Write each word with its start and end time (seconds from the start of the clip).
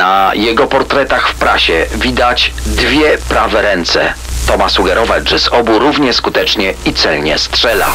Na 0.00 0.34
jego 0.34 0.66
portretach 0.66 1.28
w 1.28 1.34
prasie 1.34 1.86
widać 1.94 2.52
dwie 2.66 3.18
prawe 3.18 3.62
ręce. 3.62 4.14
To 4.46 4.56
ma 4.56 4.68
sugerować, 4.68 5.28
że 5.28 5.38
z 5.38 5.48
obu 5.48 5.78
równie 5.78 6.12
skutecznie 6.12 6.74
i 6.86 6.94
celnie 6.94 7.38
strzela. 7.38 7.86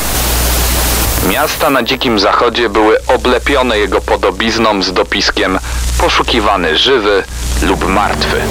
Miasta 1.29 1.69
na 1.69 1.83
Dzikim 1.83 2.19
Zachodzie 2.19 2.69
były 2.69 2.97
oblepione 3.07 3.79
jego 3.79 4.01
podobizną 4.01 4.83
z 4.83 4.93
dopiskiem 4.93 5.59
poszukiwany 5.97 6.77
żywy 6.77 7.23
lub 7.61 7.87
martwy. 7.87 8.41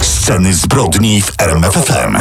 Sceny 0.00 0.54
zbrodni 0.54 1.22
w 1.22 1.32
RMFFM. 1.38 2.18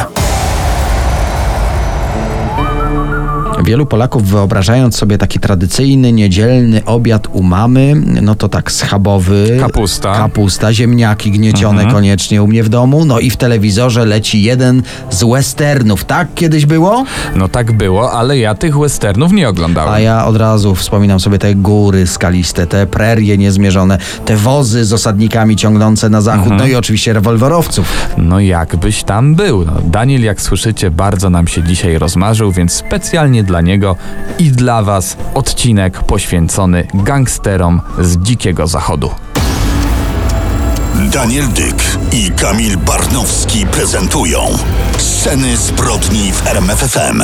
Wielu 3.70 3.86
Polaków 3.86 4.27
wyobrażając 4.27 4.95
sobie 4.95 5.17
taki 5.17 5.39
tradycyjny, 5.39 6.11
niedzielny 6.11 6.86
obiad 6.86 7.27
u 7.31 7.43
mamy, 7.43 7.95
no 8.21 8.36
to 8.36 8.49
tak 8.49 8.71
schabowy. 8.71 9.57
Kapusta. 9.59 10.14
Kapusta, 10.14 10.73
ziemniaki 10.73 11.32
gniecione 11.32 11.91
koniecznie 11.91 12.43
u 12.43 12.47
mnie 12.47 12.63
w 12.63 12.69
domu. 12.69 13.05
No 13.05 13.19
i 13.19 13.29
w 13.29 13.37
telewizorze 13.37 14.05
leci 14.05 14.43
jeden 14.43 14.83
z 15.10 15.24
westernów. 15.24 16.05
Tak 16.05 16.27
kiedyś 16.36 16.65
było? 16.65 17.05
No 17.36 17.47
tak 17.47 17.71
było, 17.71 18.11
ale 18.11 18.37
ja 18.37 18.55
tych 18.55 18.79
westernów 18.79 19.32
nie 19.32 19.50
oglądałem. 19.50 19.93
A 19.93 19.99
ja 19.99 20.25
od 20.25 20.36
razu 20.36 20.75
wspominam 20.75 21.19
sobie 21.19 21.38
te 21.38 21.55
góry 21.55 22.07
skaliste, 22.07 22.68
te 22.68 22.88
prerie 22.88 23.38
niezmierzone, 23.38 23.97
te 24.25 24.36
wozy 24.36 24.86
z 24.86 24.93
osadnikami 24.93 25.55
ciągnące 25.55 26.10
na 26.10 26.21
zachód, 26.21 26.54
no 26.57 26.68
i 26.68 26.75
oczywiście 26.75 27.13
rewolwerowców. 27.13 27.91
No 28.18 28.39
jakbyś 28.39 29.04
tam 29.04 29.36
był. 29.36 29.65
No, 29.65 29.74
Daniel, 29.86 30.24
jak 30.24 30.41
słyszycie, 30.41 30.91
bardzo 30.91 31.29
nam 31.29 31.47
się 31.47 31.63
dzisiaj 31.63 31.97
rozmarzył, 31.97 32.52
więc 32.52 32.73
specjalnie 32.73 33.44
dla 33.44 33.58
niego 33.61 33.95
i 34.39 34.52
dla 34.52 34.83
was 34.83 35.17
odcinek 35.33 36.03
poświęcony 36.03 36.88
gangsterom 36.94 37.81
z 37.99 38.17
Dzikiego 38.17 38.67
Zachodu. 38.67 39.09
Daniel 40.95 41.47
Dyk 41.47 41.83
i 42.11 42.31
Kamil 42.31 42.77
Barnowski 42.77 43.66
prezentują 43.66 44.39
Sceny 44.97 45.57
zbrodni 45.57 46.31
w 46.31 46.47
RMFFM. 46.47 47.23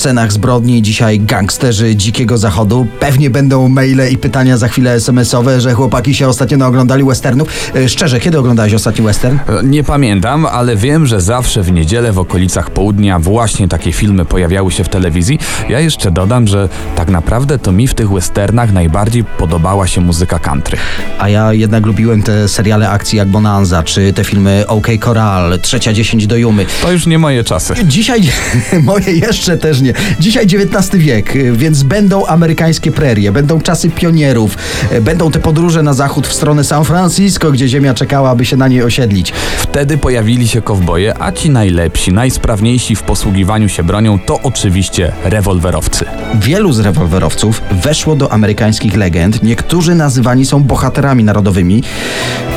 Scenach 0.00 0.32
zbrodni 0.32 0.82
dzisiaj 0.82 1.20
gangsterzy 1.20 1.96
Dzikiego 1.96 2.38
Zachodu. 2.38 2.86
Pewnie 3.00 3.30
będą 3.30 3.68
maile 3.68 4.00
i 4.12 4.16
pytania 4.18 4.56
za 4.56 4.68
chwilę 4.68 4.92
SMS-owe, 4.94 5.60
że 5.60 5.72
chłopaki 5.74 6.14
się 6.14 6.28
ostatnio 6.28 6.56
naoglądali 6.58 7.04
westernów. 7.04 7.48
E, 7.76 7.88
Szczerze, 7.88 8.20
kiedy 8.20 8.38
oglądałeś 8.38 8.74
ostatni 8.74 9.04
western? 9.04 9.36
E, 9.36 9.62
Nie 9.62 9.84
pamiętam, 9.84 10.46
ale 10.46 10.76
wiem, 10.76 11.06
że 11.06 11.20
zawsze 11.20 11.62
w 11.62 11.72
niedzielę 11.72 12.12
w 12.12 12.18
okolicach 12.18 12.70
południa 12.70 13.18
właśnie 13.18 13.68
takie 13.68 13.92
filmy 13.92 14.24
pojawiały 14.24 14.72
się 14.72 14.84
w 14.84 14.88
telewizji. 14.88 15.38
Ja 15.68 15.80
jeszcze 15.80 16.10
dodam, 16.10 16.46
że 16.46 16.68
tak 16.96 17.08
naprawdę 17.08 17.58
to 17.58 17.72
mi 17.72 17.86
w 17.88 17.94
tych 17.94 18.10
westernach 18.12 18.72
najbardziej 18.72 19.24
podobała 19.24 19.86
się 19.86 20.00
muzyka 20.00 20.38
country. 20.38 20.76
A 21.18 21.28
ja 21.28 21.52
jednak 21.52 21.86
lubiłem 21.86 22.22
te 22.22 22.48
seriale 22.48 22.90
akcji 22.90 23.18
jak 23.18 23.28
Bonanza, 23.28 23.82
czy 23.82 24.12
te 24.12 24.24
filmy 24.24 24.64
OK 24.66 24.86
Coral, 25.04 25.60
Trzecia 25.60 25.92
Dziesięć 25.92 26.26
do 26.26 26.36
Jumy. 26.36 26.66
To 26.82 26.92
już 26.92 27.06
nie 27.06 27.18
moje 27.18 27.44
czasy. 27.44 27.74
Dzisiaj, 27.84 28.20
moje 28.82 29.12
jeszcze 29.12 29.58
też 29.58 29.80
nie. 29.80 29.89
Dzisiaj 30.20 30.44
XIX 30.44 30.90
wiek, 30.96 31.36
y, 31.36 31.52
więc 31.52 31.82
będą 31.82 32.26
amerykańskie 32.26 32.92
prerie, 32.92 33.32
będą 33.32 33.60
czasy 33.60 33.90
pionierów, 33.90 34.56
y, 34.92 35.00
będą 35.00 35.30
te 35.30 35.38
podróże 35.38 35.82
na 35.82 35.94
zachód 35.94 36.26
w 36.26 36.32
stronę 36.32 36.64
San 36.64 36.84
Francisco, 36.84 37.52
gdzie 37.52 37.68
ziemia 37.68 37.94
czekała, 37.94 38.30
aby 38.30 38.44
się 38.44 38.56
na 38.56 38.68
niej 38.68 38.82
osiedlić. 38.82 39.32
Wtedy 39.58 39.98
pojawili 39.98 40.48
się 40.48 40.62
kowboje, 40.62 41.22
a 41.22 41.32
ci 41.32 41.50
najlepsi, 41.50 42.12
najsprawniejsi 42.12 42.96
w 42.96 43.02
posługiwaniu 43.02 43.68
się 43.68 43.82
bronią 43.82 44.18
to 44.18 44.40
oczywiście 44.42 45.12
rewolwerowcy. 45.24 46.04
Wielu 46.34 46.72
z 46.72 46.80
rewolwerowców 46.80 47.62
weszło 47.84 48.16
do 48.16 48.32
amerykańskich 48.32 48.96
legend. 48.96 49.42
Niektórzy 49.42 49.94
nazywani 49.94 50.46
są 50.46 50.62
bohaterami 50.62 51.24
narodowymi, 51.24 51.82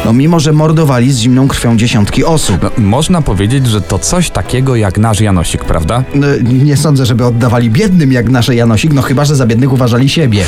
no 0.05 0.13
mimo 0.13 0.39
że 0.39 0.53
mordowali 0.53 1.11
z 1.11 1.17
zimną 1.17 1.47
krwią 1.47 1.77
dziesiątki 1.77 2.25
osób. 2.25 2.63
No, 2.63 2.71
można 2.77 3.21
powiedzieć, 3.21 3.67
że 3.67 3.81
to 3.81 3.99
coś 3.99 4.29
takiego 4.29 4.75
jak 4.75 4.97
nasz 4.97 5.21
Janosik, 5.21 5.65
prawda? 5.65 6.03
No, 6.15 6.27
nie 6.63 6.77
sądzę, 6.77 7.05
żeby 7.05 7.22
oddawali 7.27 7.69
biednym 7.69 8.11
jak 8.11 8.29
nasze 8.29 8.55
Janosik, 8.55 8.93
no 8.93 9.01
chyba, 9.01 9.25
że 9.25 9.35
za 9.35 9.45
biednych 9.45 9.73
uważali 9.73 10.09
siebie. 10.09 10.43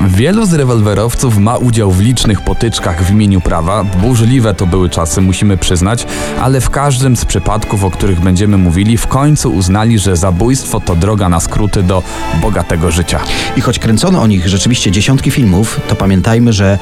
Wielu 0.00 0.46
z 0.46 0.52
rewolwerowców 0.52 1.38
ma 1.38 1.56
udział 1.56 1.90
w 1.90 2.00
licznych 2.00 2.40
potyczkach 2.40 3.04
w 3.04 3.10
imieniu 3.10 3.40
prawa. 3.40 3.84
Burzliwe 3.84 4.54
to 4.54 4.66
były 4.66 4.90
czasy, 4.90 5.20
musimy 5.20 5.56
przyznać, 5.56 6.06
ale 6.40 6.60
w 6.60 6.70
każdym 6.70 7.16
z 7.16 7.24
przypadków, 7.24 7.84
o 7.84 7.90
których 7.90 8.20
będziemy 8.20 8.58
mówili, 8.58 8.96
w 8.96 9.06
końcu 9.06 9.52
uznali, 9.52 9.98
że 9.98 10.16
zabójstwo 10.16 10.80
to 10.80 10.96
droga 10.96 11.28
na 11.28 11.40
skróty 11.40 11.82
do 11.82 12.02
bogatego 12.42 12.90
życia. 12.90 13.20
I 13.56 13.60
choć 13.60 13.78
kręcono 13.78 14.22
o 14.22 14.26
nich 14.26 14.48
rzeczywiście 14.48 14.90
dziesiątki 14.90 15.30
filmów, 15.30 15.80
to 15.88 15.96
pamiętajmy, 15.96 16.52
że 16.52 16.78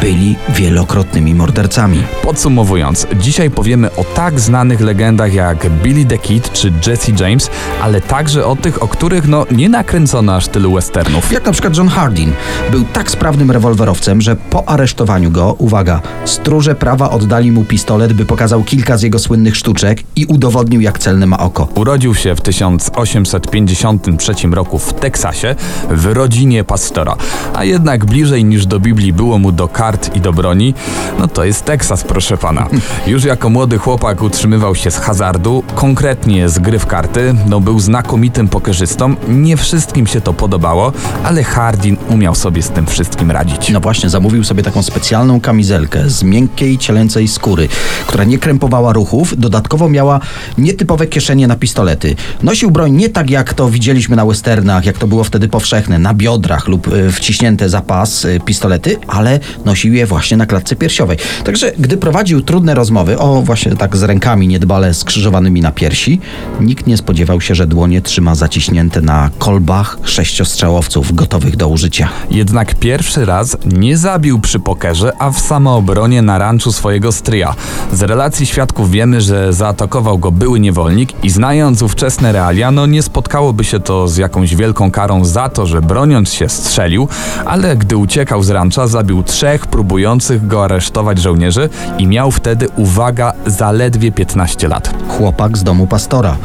byli 0.00 0.36
wielokrotnymi 0.48 1.34
mordercami. 1.34 2.02
Podsumowując, 2.22 3.06
dzisiaj 3.20 3.50
powiemy 3.50 3.94
o 3.96 4.04
tak 4.04 4.40
znanych 4.40 4.80
legendach 4.80 5.34
jak 5.34 5.70
Billy 5.70 6.04
the 6.04 6.18
Kid 6.18 6.52
czy 6.52 6.72
Jesse 6.86 7.12
James, 7.20 7.50
ale 7.82 8.00
także 8.00 8.46
o 8.46 8.56
tych, 8.62 8.82
o 8.82 8.88
których 8.88 9.28
no 9.28 9.46
nie 9.50 9.68
nakręcono 9.68 10.34
aż 10.34 10.48
tylu 10.48 10.74
westernów. 10.74 11.32
Jak 11.32 11.46
na 11.46 11.52
przykład 11.52 11.76
John 11.76 11.88
Hardin 11.88 12.32
był 12.70 12.84
tak 12.84 13.10
sprawnym 13.10 13.50
rewolwerowcem, 13.50 14.20
że 14.20 14.36
po 14.36 14.68
aresztowaniu 14.68 15.30
go, 15.30 15.54
uwaga, 15.58 16.00
stróże 16.24 16.74
prawa 16.74 17.10
oddali 17.10 17.52
mu 17.52 17.64
pistolet, 17.64 18.12
by 18.12 18.24
pokazał 18.24 18.62
kilka 18.64 18.96
z 18.96 19.02
jego 19.02 19.18
słynnych 19.18 19.56
sztuczek 19.56 20.02
i 20.16 20.24
udowodnił, 20.24 20.80
jak 20.80 20.98
celne 20.98 21.26
ma 21.26 21.38
oko. 21.38 21.68
Urodził 21.74 22.14
się 22.14 22.36
w 22.36 22.40
1853 22.40 24.32
roku 24.52 24.78
w 24.78 24.92
Teksasie 24.92 25.54
w 25.90 26.06
rodzinie 26.06 26.64
pastora, 26.64 27.16
a 27.54 27.64
jednak 27.64 28.04
bliżej 28.04 28.44
niż 28.44 28.66
do 28.66 28.80
Biblii 28.80 29.12
było 29.12 29.38
mu 29.38 29.52
do 29.52 29.68
kart 29.68 30.16
i 30.16 30.20
do 30.20 30.32
broni, 30.32 30.74
no 31.18 31.28
to 31.28 31.44
jest 31.44 31.64
Teksas, 31.64 32.04
proszę 32.04 32.36
pana. 32.36 32.66
Już 33.06 33.24
jako 33.24 33.50
młody 33.50 33.78
chłopak 33.78 34.22
utrzymywał 34.22 34.74
się 34.74 34.90
z 34.90 34.96
hazardu, 34.96 35.62
konkretnie 35.74 36.48
z 36.48 36.58
gry 36.58 36.78
w 36.78 36.86
karty, 36.86 37.34
no 37.46 37.60
był 37.60 37.80
znakomitym 37.80 38.48
pokerzystą, 38.52 39.16
nie 39.28 39.56
wszystkim 39.56 40.06
się 40.06 40.20
to 40.20 40.32
podobało, 40.32 40.92
ale 41.24 41.42
Hardin 41.42 41.96
umiał 42.08 42.34
sobie 42.34 42.62
z 42.62 42.70
tym 42.70 42.86
wszystkim 42.86 43.30
radzić. 43.30 43.70
No 43.70 43.80
właśnie, 43.80 44.10
zamówił 44.10 44.44
sobie 44.44 44.62
taką 44.62 44.82
specjalną 44.82 45.40
kamizelkę 45.40 46.10
z 46.10 46.22
miękkiej, 46.22 46.78
cielęcej 46.78 47.28
skóry, 47.28 47.68
która 48.06 48.24
nie 48.24 48.38
krępowała 48.38 48.92
ruchów, 48.92 49.34
dodatkowo 49.38 49.88
miała 49.88 50.20
nietypowe 50.58 51.06
kieszenie 51.06 51.46
na 51.46 51.56
pistolety. 51.56 52.16
Nosił 52.42 52.70
broń 52.70 52.92
nie 52.92 53.08
tak 53.08 53.30
jak 53.30 53.54
to 53.54 53.70
widzieliśmy 53.70 54.16
na 54.16 54.26
westernach, 54.26 54.84
jak 54.86 54.98
to 54.98 55.06
było 55.06 55.24
wtedy 55.24 55.48
powszechne, 55.48 55.98
na 55.98 56.14
biodrach 56.14 56.68
lub 56.68 56.88
y, 56.88 57.12
wciśnięte 57.12 57.68
za 57.68 57.80
pas 57.80 58.24
y, 58.24 58.40
pistolety, 58.44 58.96
ale 59.06 59.40
nosił 59.64 59.94
je 59.94 60.06
właśnie 60.06 60.36
na 60.36 60.46
klatce 60.46 60.76
piersiowej. 60.76 61.18
Także 61.44 61.72
gdy 61.78 61.96
prowadził 61.96 62.42
trudne 62.42 62.74
rozmowy, 62.74 63.18
o 63.18 63.42
właśnie 63.42 63.76
tak 63.76 63.96
z 63.96 64.02
rękami 64.02 64.48
niedbale 64.48 64.94
skrzyżowanymi 64.94 65.60
na 65.60 65.72
piersi, 65.72 66.20
nikt 66.60 66.86
nie 66.86 66.96
spodziewał 66.96 67.40
się, 67.40 67.54
że 67.54 67.66
dłonie 67.66 68.02
trzyma 68.02 68.34
zaciśnięte 68.42 69.00
na 69.00 69.30
kolbach 69.38 69.98
sześciostrzałowców 70.04 71.14
gotowych 71.14 71.56
do 71.56 71.68
użycia. 71.68 72.08
Jednak 72.30 72.74
pierwszy 72.74 73.24
raz 73.24 73.56
nie 73.66 73.96
zabił 73.96 74.40
przy 74.40 74.58
pokerze, 74.60 75.12
a 75.18 75.30
w 75.30 75.40
samoobronie 75.40 76.22
na 76.22 76.38
ranczu 76.38 76.72
swojego 76.72 77.12
stryja. 77.12 77.54
Z 77.92 78.02
relacji 78.02 78.46
świadków 78.46 78.90
wiemy, 78.90 79.20
że 79.20 79.52
zaatakował 79.52 80.18
go 80.18 80.30
były 80.30 80.60
niewolnik 80.60 81.24
i 81.24 81.30
znając 81.30 81.82
ówczesne 81.82 82.32
realia, 82.32 82.70
no 82.70 82.86
nie 82.86 83.02
spotkałoby 83.02 83.64
się 83.64 83.80
to 83.80 84.08
z 84.08 84.16
jakąś 84.16 84.56
wielką 84.56 84.90
karą 84.90 85.24
za 85.24 85.48
to, 85.48 85.66
że 85.66 85.80
broniąc 85.82 86.32
się 86.32 86.48
strzelił, 86.48 87.08
ale 87.44 87.76
gdy 87.76 87.96
uciekał 87.96 88.42
z 88.42 88.50
rancza, 88.50 88.86
zabił 88.86 89.22
trzech 89.22 89.66
próbujących 89.66 90.46
go 90.46 90.64
aresztować 90.64 91.18
żołnierzy 91.18 91.68
i 91.98 92.06
miał 92.06 92.30
wtedy, 92.30 92.68
uwaga, 92.76 93.32
zaledwie 93.46 94.12
15 94.12 94.68
lat. 94.68 94.94
chłopak 95.08 95.58
z 95.58 95.62
domu 95.62 95.86
pastora. 95.86 96.36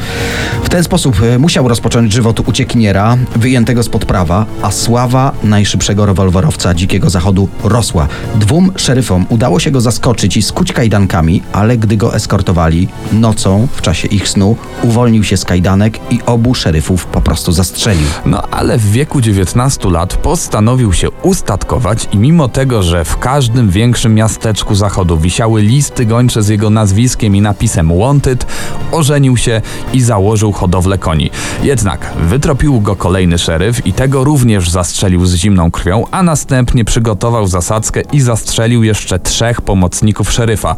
W 0.63 0.69
ten 0.69 0.84
sposób 0.84 1.22
e, 1.22 1.40
musiał 1.40 1.68
rozpocząć 1.68 1.87
żywot 2.08 2.40
uciekiniera, 2.40 3.18
wyjętego 3.36 3.84
spod 3.84 4.06
prawa, 4.06 4.46
a 4.62 4.72
sława 4.72 5.31
najszybszego 5.44 6.06
rewolwerowca 6.06 6.74
Dzikiego 6.74 7.10
Zachodu 7.10 7.50
rosła. 7.63 8.07
Dwóm 8.36 8.72
szeryfom 8.75 9.25
udało 9.30 9.60
się 9.60 9.72
go 9.72 9.81
zaskoczyć 9.81 10.38
i 10.38 10.42
skuć 10.42 10.74
kajdankami, 10.74 11.42
ale 11.54 11.78
gdy 11.78 11.98
go 11.98 12.16
eskortowali, 12.16 12.88
nocą, 13.12 13.68
w 13.72 13.81
czasie 13.81 14.07
ich 14.07 14.30
snu, 14.30 14.56
uwolnił 14.84 15.24
się 15.24 15.38
z 15.38 15.45
kajdanek 15.45 16.00
i 16.10 16.19
obu 16.25 16.56
szeryfów 16.56 17.06
po 17.06 17.22
prostu 17.22 17.51
zastrzelił. 17.51 18.07
No 18.25 18.42
ale 18.42 18.78
w 18.78 18.92
wieku 18.92 19.22
19 19.22 19.90
lat 19.90 20.13
postanowił 20.13 20.94
się 20.94 21.10
ustatkować 21.12 22.07
i 22.12 22.18
mimo 22.18 22.48
tego, 22.48 22.83
że 22.83 23.06
w 23.06 23.18
każdym 23.18 23.69
większym 23.69 24.16
miasteczku 24.16 24.75
zachodu 24.75 25.18
wisiały 25.18 25.62
listy 25.62 26.06
gończe 26.06 26.44
z 26.44 26.48
jego 26.48 26.69
nazwiskiem 26.69 27.36
i 27.36 27.42
napisem 27.42 28.00
Wanted, 28.00 28.45
ożenił 28.92 29.38
się 29.38 29.62
i 29.94 30.01
założył 30.01 30.51
hodowlę 30.51 30.98
koni. 30.98 31.31
Jednak 31.68 32.14
wytropił 32.30 32.81
go 32.81 32.96
kolejny 32.96 33.38
szeryf 33.38 33.86
i 33.86 33.94
tego 33.94 34.24
również 34.24 34.69
zastrzelił 34.69 35.25
z 35.25 35.36
zimną 35.36 35.72
krwią, 35.72 36.04
a 36.12 36.24
następnie 36.24 36.86
przygotował 36.86 37.48
zasadzkę 37.48 38.02
i 38.14 38.22
zastrzelił 38.22 38.84
jeszcze 38.84 39.19
trzech 39.19 39.62
pomocników 39.62 40.31
szeryfa. 40.31 40.75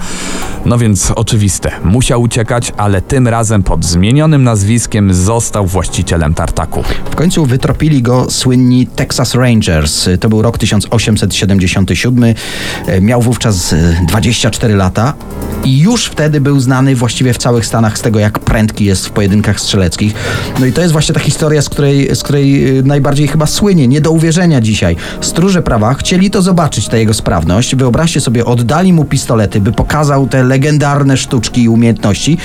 No 0.66 0.78
więc 0.78 1.12
oczywiste, 1.12 1.72
musiał 1.84 2.22
uciekać, 2.22 2.74
ale 2.78 3.02
tym 3.02 3.28
razem 3.28 3.64
pod 3.64 3.86
zmienionym 3.86 4.44
nazwiskiem 4.44 5.14
został 5.14 5.66
właścicielem 5.66 6.34
tartaku. 6.34 6.84
W 7.12 7.16
końcu 7.16 7.46
wytropili 7.46 8.02
go 8.02 8.32
słynni 8.32 8.88
Texas 8.88 9.36
Rangers. 9.36 10.10
To 10.20 10.30
był 10.30 10.42
rok 10.42 10.58
1877. 10.58 12.24
E, 12.88 13.02
Miał 13.02 13.22
wówczas 13.22 13.74
e, 13.74 14.06
24 14.08 14.76
lata 14.76 15.14
i 15.64 15.80
już 15.80 16.06
wtedy 16.06 16.42
był 16.42 16.60
znany 16.60 16.96
właściwie 16.96 17.34
w 17.34 17.38
całych 17.38 17.66
Stanach 17.66 17.98
z 17.98 18.02
tego, 18.02 18.20
jak 18.20 18.40
prędki 18.40 18.86
jest 18.86 19.08
w 19.08 19.12
pojedynkach 19.12 19.60
strzeleckich. 19.60 20.14
No 20.60 20.66
i 20.66 20.72
to 20.80 20.84
jest 20.84 20.94
właśnie 20.94 21.16
ta 21.16 21.20
historia, 21.20 21.62
z 21.62 21.70
której, 21.70 22.16
z 22.16 22.24
której 22.24 22.78
e, 22.78 22.84
najbardziej 22.84 23.28
chyba 23.28 23.46
słynie. 23.46 23.88
Nie 23.88 24.02
do 24.02 24.12
uwierzenia 24.12 24.62
dzisiaj. 24.62 24.96
Stróże 25.22 25.62
prawa 25.62 25.94
chcieli 25.94 26.32
to 26.32 26.42
zobaczyć, 26.42 26.88
tę 26.88 27.00
jego 27.00 27.14
sprawność. 27.14 27.76
Wyobraźcie 27.76 28.22
sobie, 28.22 28.46
oddali 28.46 28.94
mu 28.94 29.06
pistolety, 29.06 29.62
by 29.62 29.72
pokazał 29.72 30.28
te 30.28 30.44
legendarne 30.44 31.18
sztuczki 31.18 31.64
i 31.64 31.70
umiejętności. 31.70 32.38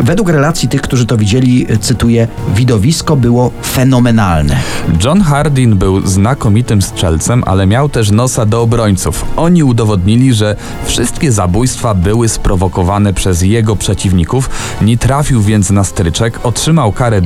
Według 0.00 0.28
relacji 0.28 0.68
tych, 0.68 0.80
którzy 0.80 1.06
to 1.06 1.16
widzieli, 1.16 1.66
e, 1.68 1.76
cytuję, 1.76 2.28
widowisko 2.54 3.16
było 3.16 3.50
fenomenalne. 3.64 4.56
John 5.04 5.20
Hardin 5.20 5.76
był 5.76 6.06
znakomitym 6.06 6.82
strzelcem, 6.82 7.42
ale 7.46 7.66
miał 7.66 7.88
też 7.88 8.10
nosa 8.10 8.46
do 8.46 8.62
obrońców. 8.62 9.24
Oni 9.36 9.62
udowodnili, 9.62 10.34
że 10.34 10.56
wszystkie 10.84 11.32
zabójstwa 11.32 11.94
były 11.94 12.28
sprowokowane 12.28 13.14
przez 13.14 13.42
jego 13.42 13.76
przeciwników. 13.76 14.50
Nie 14.82 14.98
trafił 14.98 15.42
więc 15.42 15.70
na 15.70 15.84
stryczek, 15.84 16.40
otrzymał 16.42 16.92
karę 16.92 17.20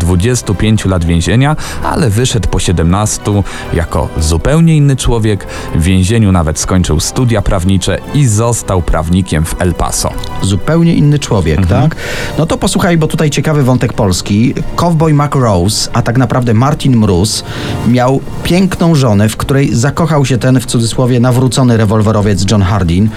25 0.47 0.85
lat 0.85 1.05
więzienia, 1.05 1.57
ale 1.83 2.11
wyszedł 2.11 2.49
po 2.49 2.59
17 2.59 3.43
jako 3.73 4.09
zupełnie 4.19 4.77
inny 4.77 4.97
człowiek. 4.97 5.47
W 5.75 5.83
więzieniu 5.83 6.33
nawet 6.33 6.59
skończył 6.59 7.01
studia 7.01 7.43
prawnicze 7.43 7.99
i 8.15 8.27
został 8.27 8.83
prawnikiem 8.83 9.45
w 9.45 9.61
El 9.61 9.75
Paso. 9.75 10.11
zupełnie 10.43 10.95
inny 10.95 11.19
człowiek, 11.19 11.67
tak? 11.67 11.97
No 12.39 12.47
to 12.47 12.59
posłuchaj, 12.59 12.97
bo 12.99 13.07
tutaj 13.07 13.31
ciekawy 13.31 13.63
wątek 13.63 13.93
polski. 13.93 14.55
Cowboy 14.77 15.15
Mac 15.15 15.35
Rose, 15.35 15.91
a 15.93 16.03
tak 16.03 16.19
naprawdę 16.19 16.55
Martin 16.55 16.97
Mróz, 16.97 17.45
miał 17.89 18.21
piękną 18.43 18.95
żonę, 18.95 19.29
w 19.29 19.37
której 19.37 19.75
zakochał 19.75 20.25
się 20.25 20.39
ten 20.39 20.61
w 20.61 20.67
cudzysłowie 20.67 21.21
nawrócony 21.21 21.77
rewolwerowiec 21.77 22.51
John 22.51 22.63
Hardin 22.63 23.09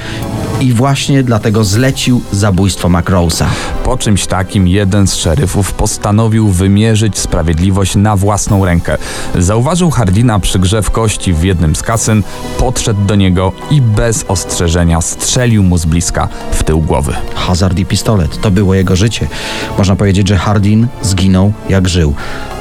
i 0.59 0.73
właśnie 0.73 1.23
dlatego 1.23 1.63
zlecił 1.63 2.21
zabójstwo 2.31 2.89
Mac 2.89 3.05
Rose'a. 3.05 3.45
Po 3.83 3.97
czymś 3.97 4.27
takim 4.27 4.67
jeden 4.67 5.07
z 5.07 5.15
szeryfów 5.15 5.73
postanowił 5.73 6.47
wymierzyć 6.47 7.19
sprawiedliwość 7.19 7.95
na 7.95 8.15
własną 8.15 8.65
rękę. 8.65 8.97
Zauważył 9.37 9.89
Hardina 9.89 10.39
przy 10.39 10.59
grze 10.59 10.81
w 10.81 10.91
kości 10.91 11.33
w 11.33 11.43
jednym 11.43 11.75
z 11.75 11.81
kasyn, 11.81 12.23
podszedł 12.57 13.05
do 13.05 13.15
niego 13.15 13.51
i 13.71 13.81
bez 13.81 14.25
ostrzeżenia 14.27 15.01
strzelił 15.01 15.63
mu 15.63 15.77
z 15.77 15.85
bliska 15.85 16.27
w 16.51 16.63
tył 16.63 16.79
głowy. 16.79 17.13
Hazard 17.35 17.79
i 17.79 17.85
pistolet. 17.85 18.41
To 18.41 18.51
było 18.51 18.75
jego 18.75 18.95
życie. 18.95 19.27
Można 19.77 19.95
powiedzieć, 19.95 20.27
że 20.27 20.37
Hardin 20.37 20.87
zginął 21.01 21.53
jak 21.69 21.89
żył. 21.89 22.13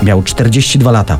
Miał 0.02 0.22
42 0.22 0.90
lata. 0.90 1.18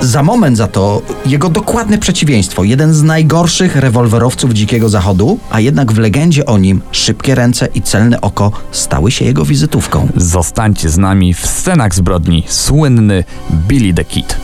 Za 0.00 0.22
moment 0.22 0.56
za 0.56 0.66
to 0.66 1.02
jego 1.26 1.48
dokładne 1.48 1.98
przeciwieństwo. 1.98 2.64
Jeden 2.64 2.94
z 2.94 3.02
najgorszych 3.02 3.76
rewolwerowców 3.76 4.52
Dzikiego 4.52 4.88
Zachodu, 4.88 5.38
a 5.50 5.60
jednak 5.60 5.92
w 5.92 5.98
legendzie 5.98 6.17
o 6.46 6.58
nim 6.58 6.80
szybkie 6.92 7.34
ręce 7.34 7.68
i 7.74 7.82
celne 7.82 8.20
oko 8.20 8.52
stały 8.72 9.10
się 9.10 9.24
jego 9.24 9.44
wizytówką. 9.44 10.08
Zostańcie 10.16 10.88
z 10.88 10.98
nami 10.98 11.34
w 11.34 11.46
scenach 11.46 11.94
zbrodni 11.94 12.44
słynny 12.46 13.24
Billy 13.68 13.94
the 13.94 14.04
Kid. 14.04 14.36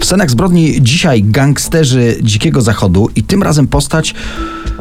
W 0.00 0.04
scenach 0.04 0.30
zbrodni 0.30 0.82
dzisiaj 0.82 1.22
gangsterzy 1.22 2.16
Dzikiego 2.22 2.62
Zachodu 2.62 3.08
i 3.16 3.22
tym 3.22 3.42
razem 3.42 3.66
postać, 3.66 4.14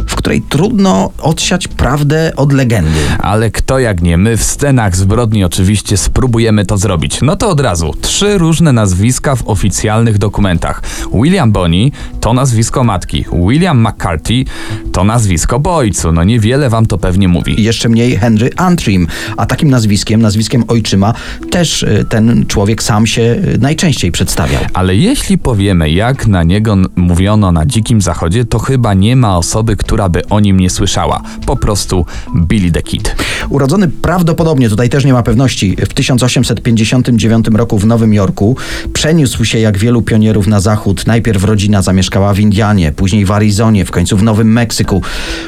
w 0.09 0.15
której 0.15 0.41
trudno 0.41 1.11
odsiać 1.17 1.67
prawdę 1.67 2.31
od 2.35 2.53
legendy. 2.53 2.99
Ale 3.19 3.51
kto 3.51 3.79
jak 3.79 4.01
nie 4.01 4.17
my 4.17 4.37
w 4.37 4.43
scenach 4.43 4.95
zbrodni 4.95 5.43
oczywiście 5.43 5.97
spróbujemy 5.97 6.65
to 6.65 6.77
zrobić. 6.77 7.21
No 7.21 7.35
to 7.35 7.49
od 7.49 7.59
razu. 7.59 7.93
Trzy 8.01 8.37
różne 8.37 8.73
nazwiska 8.73 9.35
w 9.35 9.47
oficjalnych 9.47 10.17
dokumentach. 10.17 10.81
William 11.13 11.51
Bonney 11.51 11.91
to 12.21 12.33
nazwisko 12.33 12.83
matki. 12.83 13.25
William 13.47 13.87
McCarthy 13.87 14.45
to 14.91 15.03
nazwisko 15.03 15.59
po 15.59 15.75
ojcu. 15.75 16.11
No 16.11 16.23
niewiele 16.23 16.69
wam 16.69 16.85
to 16.85 16.97
pewnie 16.97 17.27
mówi. 17.27 17.63
Jeszcze 17.63 17.89
mniej 17.89 18.17
Henry 18.17 18.49
Antrim, 18.55 19.07
a 19.37 19.45
takim 19.45 19.69
nazwiskiem, 19.69 20.21
nazwiskiem 20.21 20.63
ojczyma, 20.67 21.13
też 21.51 21.83
y, 21.83 22.05
ten 22.09 22.45
człowiek 22.45 22.83
sam 22.83 23.07
się 23.07 23.21
y, 23.21 23.57
najczęściej 23.59 24.11
przedstawiał. 24.11 24.61
Ale 24.73 24.95
jeśli 24.95 25.37
powiemy, 25.37 25.89
jak 25.89 26.27
na 26.27 26.43
niego 26.43 26.77
mówiono 26.95 27.51
na 27.51 27.65
Dzikim 27.65 28.01
Zachodzie, 28.01 28.45
to 28.45 28.59
chyba 28.59 28.93
nie 28.93 29.15
ma 29.15 29.37
osoby, 29.37 29.75
która 29.75 29.98
by 30.07 30.27
o 30.29 30.39
nim 30.39 30.59
nie 30.59 30.69
słyszała. 30.69 31.21
Po 31.45 31.55
prostu 31.55 32.05
Billy 32.35 32.71
the 32.71 32.81
Kid. 32.81 33.15
Urodzony 33.49 33.87
prawdopodobnie, 33.87 34.69
tutaj 34.69 34.89
też 34.89 35.05
nie 35.05 35.13
ma 35.13 35.23
pewności, 35.23 35.75
w 35.75 35.93
1859 35.93 37.47
roku 37.53 37.79
w 37.79 37.85
Nowym 37.85 38.13
Jorku, 38.13 38.57
przeniósł 38.93 39.45
się 39.45 39.59
jak 39.59 39.77
wielu 39.77 40.01
pionierów 40.01 40.47
na 40.47 40.59
zachód. 40.59 41.07
Najpierw 41.07 41.43
rodzina 41.43 41.81
zamieszkała 41.81 42.33
w 42.33 42.39
Indianie, 42.39 42.91
później 42.91 43.25
w 43.25 43.31
Arizonie, 43.31 43.85
w 43.85 43.91
końcu 43.91 44.17
w 44.17 44.23
Nowym 44.23 44.53
Meksyku. 44.53 45.01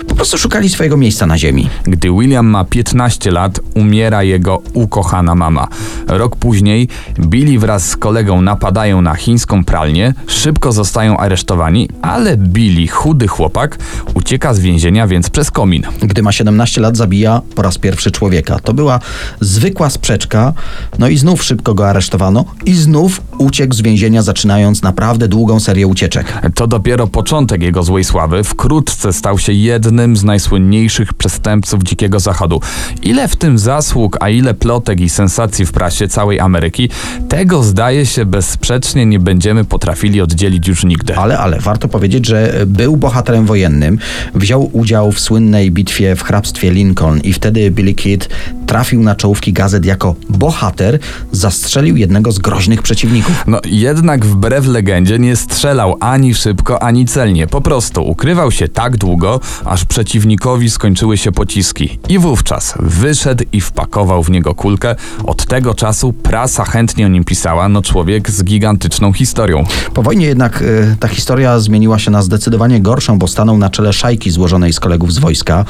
Po 0.08 0.16
prostu 0.16 0.38
szukali 0.38 0.70
swojego 0.70 0.98
miejsca 0.98 1.26
na 1.26 1.38
ziemi. 1.38 1.70
Gdy 1.84 2.12
William 2.12 2.48
ma 2.48 2.66
15 2.66 3.32
lat, 3.32 3.60
umiera 3.76 4.24
jego 4.24 4.62
ukochana 4.74 5.36
mama. 5.36 5.68
Rok 6.08 6.36
później 6.36 6.88
Billy 7.20 7.60
wraz 7.60 7.90
z 7.90 7.98
kolegą 7.98 8.42
napadają 8.42 9.02
na 9.02 9.16
chińską 9.16 9.64
pralnię, 9.64 10.14
szybko 10.28 10.72
zostają 10.72 11.18
aresztowani, 11.18 11.90
ale 12.02 12.38
Billy, 12.38 12.88
chudy 12.88 13.28
chłopak, 13.28 13.78
ucieka 14.14 14.41
z 14.42 14.60
więzienia 14.60 15.08
więc 15.08 15.30
przez 15.30 15.52
komin. 15.52 15.84
Gdy 16.02 16.22
ma 16.22 16.32
17 16.32 16.82
lat, 16.82 16.98
zabija 16.98 17.42
po 17.56 17.62
raz 17.62 17.78
pierwszy 17.78 18.12
człowieka. 18.12 18.60
To 18.60 18.74
była 18.74 19.00
zwykła 19.42 19.90
sprzeczka, 19.90 20.54
no 21.00 21.08
i 21.08 21.18
znów 21.18 21.44
szybko 21.44 21.74
go 21.74 21.90
aresztowano 21.90 22.46
i 22.66 22.74
znów 22.74 23.22
uciekł 23.38 23.74
z 23.74 23.82
więzienia, 23.82 24.22
zaczynając 24.22 24.82
naprawdę 24.82 25.28
długą 25.28 25.60
serię 25.60 25.88
ucieczek. 25.88 26.42
To 26.56 26.68
dopiero 26.68 27.08
początek 27.08 27.62
jego 27.62 27.84
złej 27.84 28.04
sławy. 28.04 28.44
Wkrótce 28.44 29.14
stał 29.14 29.40
się 29.40 29.54
jednym 29.54 30.18
z 30.18 30.24
najsłynniejszych 30.24 31.14
przestępców 31.14 31.84
Dzikiego 31.84 32.20
Zachodu. 32.20 32.62
Ile 33.04 33.28
w 33.28 33.36
tym 33.36 33.58
zasług, 33.58 34.18
a 34.20 34.30
ile 34.30 34.54
plotek 34.54 35.00
i 35.00 35.10
sensacji 35.10 35.66
w 35.66 35.72
prasie 35.72 36.08
całej 36.08 36.40
Ameryki, 36.40 36.90
tego 37.30 37.64
zdaje 37.64 38.06
się 38.06 38.26
bezsprzecznie 38.26 39.06
nie 39.06 39.20
będziemy 39.20 39.66
potrafili 39.66 40.22
oddzielić 40.22 40.68
już 40.68 40.84
nigdy. 40.84 41.16
Ale, 41.16 41.40
ale 41.40 41.60
warto 41.60 41.88
powiedzieć, 41.88 42.26
że 42.26 42.54
był 42.68 42.98
bohaterem 42.98 43.46
wojennym, 43.46 43.98
wziął 44.36 44.70
udział 44.74 45.12
w 45.12 45.20
słynnej 45.20 45.72
bitwie 45.72 46.16
w 46.16 46.24
hrabstwie 46.24 46.72
Lincoln 46.72 47.20
i 47.20 47.34
wtedy 47.34 47.72
Billy 47.72 47.94
Kid 47.94 48.30
trafił 48.68 49.04
na 49.04 49.16
czołówki 49.16 49.54
gazet 49.54 49.86
jako 49.86 50.16
bohater, 50.30 51.00
zastrzelił 51.32 51.98
jednego 51.98 52.32
z 52.32 52.40
groźnych 52.40 52.82
przeciwników. 52.82 53.44
No 53.48 53.60
jednak 53.66 54.26
wbrew 54.26 54.66
legendzie 54.66 55.20
nie 55.20 55.36
strzelał 55.36 55.98
ani 56.00 56.34
szybko, 56.34 56.84
ani 56.84 57.06
celnie. 57.06 57.48
Po 57.48 57.62
prostu 57.62 58.10
ukrywał 58.10 58.52
się 58.52 58.68
tak 58.68 58.98
długo, 58.98 59.40
aż 59.66 59.86
przeciwnikowi 59.86 60.70
skończyły 60.70 61.18
się 61.18 61.32
pociski. 61.32 62.00
I 62.10 62.20
wówczas 62.20 62.74
wyszedł 62.80 63.44
i 63.52 63.62
wpakował 63.62 64.24
w 64.24 64.30
niego 64.30 64.56
kulkę. 64.56 64.96
Od 65.24 65.46
tego 65.46 65.74
czasu 65.74 66.14
prasa 66.14 66.66
chętnie 66.66 67.06
o 67.06 67.10
nim 67.10 67.24
pisała, 67.24 67.70
no 67.70 67.82
człowiek 67.82 68.30
z 68.30 68.44
gigantyczną 68.44 69.14
historią. 69.14 69.64
Po 69.94 70.04
wojnie 70.04 70.26
jednak 70.26 70.62
y, 70.62 70.96
ta 71.00 71.08
historia 71.08 71.60
zmieniła 71.60 72.00
się 72.00 72.12
na 72.12 72.22
zdecydowanie 72.22 72.82
gorszą, 72.82 73.20
bo 73.20 73.28
stanął 73.28 73.58
na 73.58 73.70
czele 73.70 73.94
szajki 73.94 74.21
złożonej 74.30 74.74
z 74.74 74.80
kolegów 74.80 75.14
z 75.14 75.20
wojska. 75.20 75.66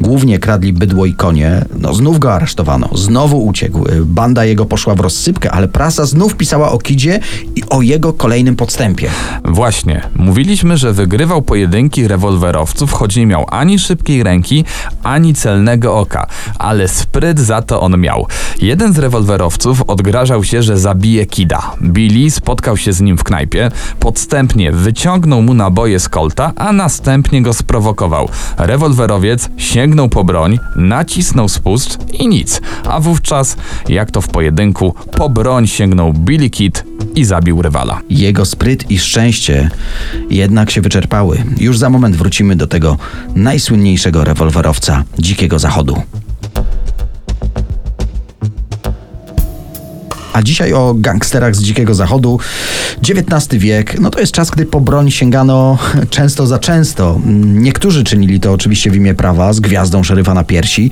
Głównie 0.00 0.38
kradli 0.38 0.72
bydło 0.72 1.06
i 1.06 1.14
konie. 1.14 1.64
No 1.78 1.94
znów 1.94 2.18
go 2.18 2.34
aresztowano, 2.34 2.88
znowu 2.94 3.46
uciekł. 3.46 3.88
Y, 3.88 4.04
Banda 4.04 4.44
jego 4.44 4.64
poszła 4.64 4.94
w 4.94 5.00
rozsypkę, 5.00 5.50
ale 5.50 5.68
prasa 5.68 6.04
znów 6.04 6.36
pisała 6.36 6.72
o 6.72 6.78
Kidzie 6.78 7.20
i 7.56 7.62
o 7.70 7.82
jego 7.82 8.12
kolejnym 8.12 8.56
podstępie. 8.56 9.10
Właśnie, 9.44 10.02
mówiliśmy, 10.16 10.76
że 10.76 10.92
wygrywał 10.92 11.42
pojedynki 11.42 12.08
rewolwerowców, 12.08 12.92
choć 12.92 13.16
nie 13.16 13.26
miał 13.26 13.46
ani 13.50 13.78
szybkiej 13.78 14.22
ręki, 14.22 14.64
ani 15.02 15.34
celnego 15.34 15.98
oka, 15.98 16.26
ale 16.58 16.88
spryt 16.88 17.40
za 17.40 17.62
to 17.62 17.80
on 17.80 18.00
miał. 18.00 18.26
Jeden 18.60 18.92
z 18.92 18.98
rewolwerowców 18.98 19.82
odgrażał 19.82 20.44
się, 20.44 20.62
że 20.62 20.78
zabije 20.78 21.26
Kida. 21.26 21.72
Billy 21.82 22.30
spotkał 22.30 22.76
się 22.76 22.92
z 22.92 23.00
nim 23.00 23.18
w 23.18 23.24
knajpie, 23.24 23.70
podstępnie 24.00 24.72
wyciągnął 24.72 25.42
mu 25.42 25.54
naboje 25.54 26.00
z 26.00 26.08
kolta, 26.08 26.52
a 26.56 26.72
następnie 26.72 27.42
go 27.42 27.54
sprowokował. 27.86 28.28
Rewolwerowiec 28.56 29.48
sięgnął 29.56 30.08
po 30.08 30.24
broń, 30.24 30.58
nacisnął 30.76 31.48
spust 31.48 31.98
i 32.12 32.28
nic. 32.28 32.60
A 32.84 33.00
wówczas, 33.00 33.56
jak 33.88 34.10
to 34.10 34.20
w 34.20 34.28
pojedynku, 34.28 34.94
po 35.16 35.28
broń 35.28 35.66
sięgnął 35.66 36.12
Billy 36.12 36.50
Kid 36.50 36.84
i 37.14 37.24
zabił 37.24 37.62
rywala. 37.62 38.00
Jego 38.10 38.44
spryt 38.44 38.90
i 38.90 38.98
szczęście 38.98 39.70
jednak 40.30 40.70
się 40.70 40.80
wyczerpały. 40.80 41.44
Już 41.60 41.78
za 41.78 41.90
moment 41.90 42.16
wrócimy 42.16 42.56
do 42.56 42.66
tego 42.66 42.96
najsłynniejszego 43.34 44.24
rewolwerowca 44.24 45.04
Dzikiego 45.18 45.58
Zachodu. 45.58 46.02
A 50.36 50.42
dzisiaj 50.42 50.72
o 50.72 50.94
gangsterach 50.98 51.56
z 51.56 51.62
Dzikiego 51.62 51.94
Zachodu. 51.94 52.38
XIX 53.08 53.62
wiek, 53.62 54.00
no 54.00 54.10
to 54.10 54.20
jest 54.20 54.32
czas, 54.32 54.50
gdy 54.50 54.66
po 54.66 54.80
broń 54.80 55.10
sięgano 55.10 55.78
często 56.10 56.46
za 56.46 56.58
często. 56.58 57.20
Niektórzy 57.44 58.04
czynili 58.04 58.40
to 58.40 58.52
oczywiście 58.52 58.90
w 58.90 58.96
imię 58.96 59.14
prawa, 59.14 59.52
z 59.52 59.60
gwiazdą 59.60 60.02
szeryfa 60.02 60.34
na 60.34 60.44
piersi, 60.44 60.90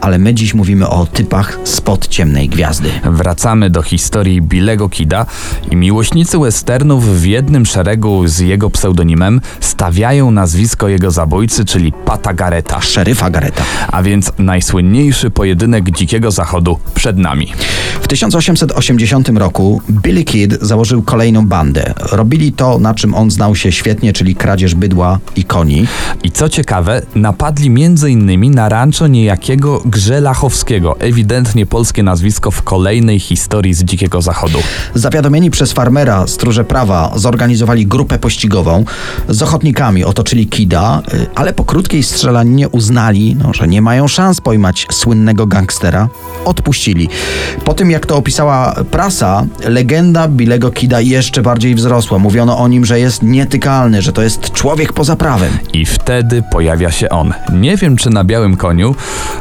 ale 0.00 0.18
my 0.18 0.34
dziś 0.34 0.54
mówimy 0.54 0.88
o 0.88 1.06
typach 1.06 1.58
spod 1.64 2.08
ciemnej 2.08 2.48
gwiazdy. 2.48 2.90
Wracamy 3.04 3.70
do 3.70 3.82
historii 3.82 4.42
Billego 4.42 4.88
Kida 4.88 5.26
i 5.70 5.76
miłośnicy 5.76 6.38
westernów 6.38 7.20
w 7.20 7.24
jednym 7.24 7.66
szeregu 7.66 8.26
z 8.26 8.38
jego 8.38 8.70
pseudonimem 8.70 9.40
stawiają 9.60 10.30
nazwisko 10.30 10.88
jego 10.88 11.10
zabójcy, 11.10 11.64
czyli 11.64 11.92
Pata 11.92 12.34
Gareta. 12.34 12.80
Szeryfa 12.80 13.30
Gareta. 13.30 13.64
A 13.92 14.02
więc 14.02 14.32
najsłynniejszy 14.38 15.30
pojedynek 15.30 15.90
Dzikiego 15.90 16.30
Zachodu 16.30 16.78
przed 16.94 17.18
nami. 17.18 17.52
W 18.00 18.08
1880 18.08 18.72
roku 19.36 19.80
Billy 19.90 20.24
Kid 20.24 20.58
założył 20.60 21.02
kolejną 21.02 21.46
bandę. 21.46 21.94
Robili 22.12 22.52
to, 22.52 22.78
na 22.78 22.94
czym 22.94 23.14
on 23.14 23.30
znał 23.30 23.56
się 23.56 23.72
świetnie, 23.72 24.12
czyli 24.12 24.34
kradzież 24.34 24.74
bydła 24.74 25.18
i 25.36 25.44
koni. 25.44 25.86
I 26.22 26.30
co 26.30 26.48
ciekawe, 26.48 27.02
napadli 27.14 27.66
m.in. 27.66 28.50
na 28.50 28.68
rancho 28.68 29.06
niejakiego 29.06 29.82
Grzelachowskiego, 29.84 31.00
ewidentnie 31.00 31.66
polskie 31.66 32.02
nazwisko 32.02 32.50
w 32.50 32.62
kolejnej 32.62 33.20
historii 33.20 33.74
z 33.74 33.84
Dzikiego 33.84 34.22
Zachodu. 34.22 34.58
Zawiadomieni 34.94 35.50
przez 35.50 35.72
farmera 35.72 36.26
stróże 36.26 36.64
prawa 36.64 37.12
zorganizowali 37.16 37.86
grupę 37.86 38.18
pościgową. 38.18 38.84
Z 39.28 39.42
ochotnikami 39.42 40.04
otoczyli 40.04 40.46
Kida, 40.46 41.02
y, 41.14 41.26
ale 41.34 41.52
po 41.52 41.64
krótkiej 41.64 42.02
strzelaninie 42.02 42.68
uznali, 42.68 43.36
no, 43.36 43.54
że 43.54 43.68
nie 43.68 43.82
mają 43.82 44.08
szans 44.08 44.40
pojmać 44.40 44.86
słynnego 44.92 45.46
gangstera. 45.46 46.08
Odpuścili. 46.44 47.08
Po 47.64 47.74
tym, 47.74 47.90
jak 47.90 48.06
to 48.06 48.16
opisała 48.16 48.73
prasa, 48.90 49.46
legenda 49.68 50.28
Billego 50.28 50.70
Kida 50.70 51.00
jeszcze 51.00 51.42
bardziej 51.42 51.74
wzrosła. 51.74 52.18
Mówiono 52.18 52.58
o 52.58 52.68
nim, 52.68 52.84
że 52.84 53.00
jest 53.00 53.22
nietykalny, 53.22 54.02
że 54.02 54.12
to 54.12 54.22
jest 54.22 54.52
człowiek 54.52 54.92
poza 54.92 55.16
prawem. 55.16 55.52
I 55.72 55.86
wtedy 55.86 56.42
pojawia 56.50 56.90
się 56.90 57.08
on. 57.08 57.32
Nie 57.52 57.76
wiem 57.76 57.96
czy 57.96 58.10
na 58.10 58.24
białym 58.24 58.56
koniu, 58.56 58.94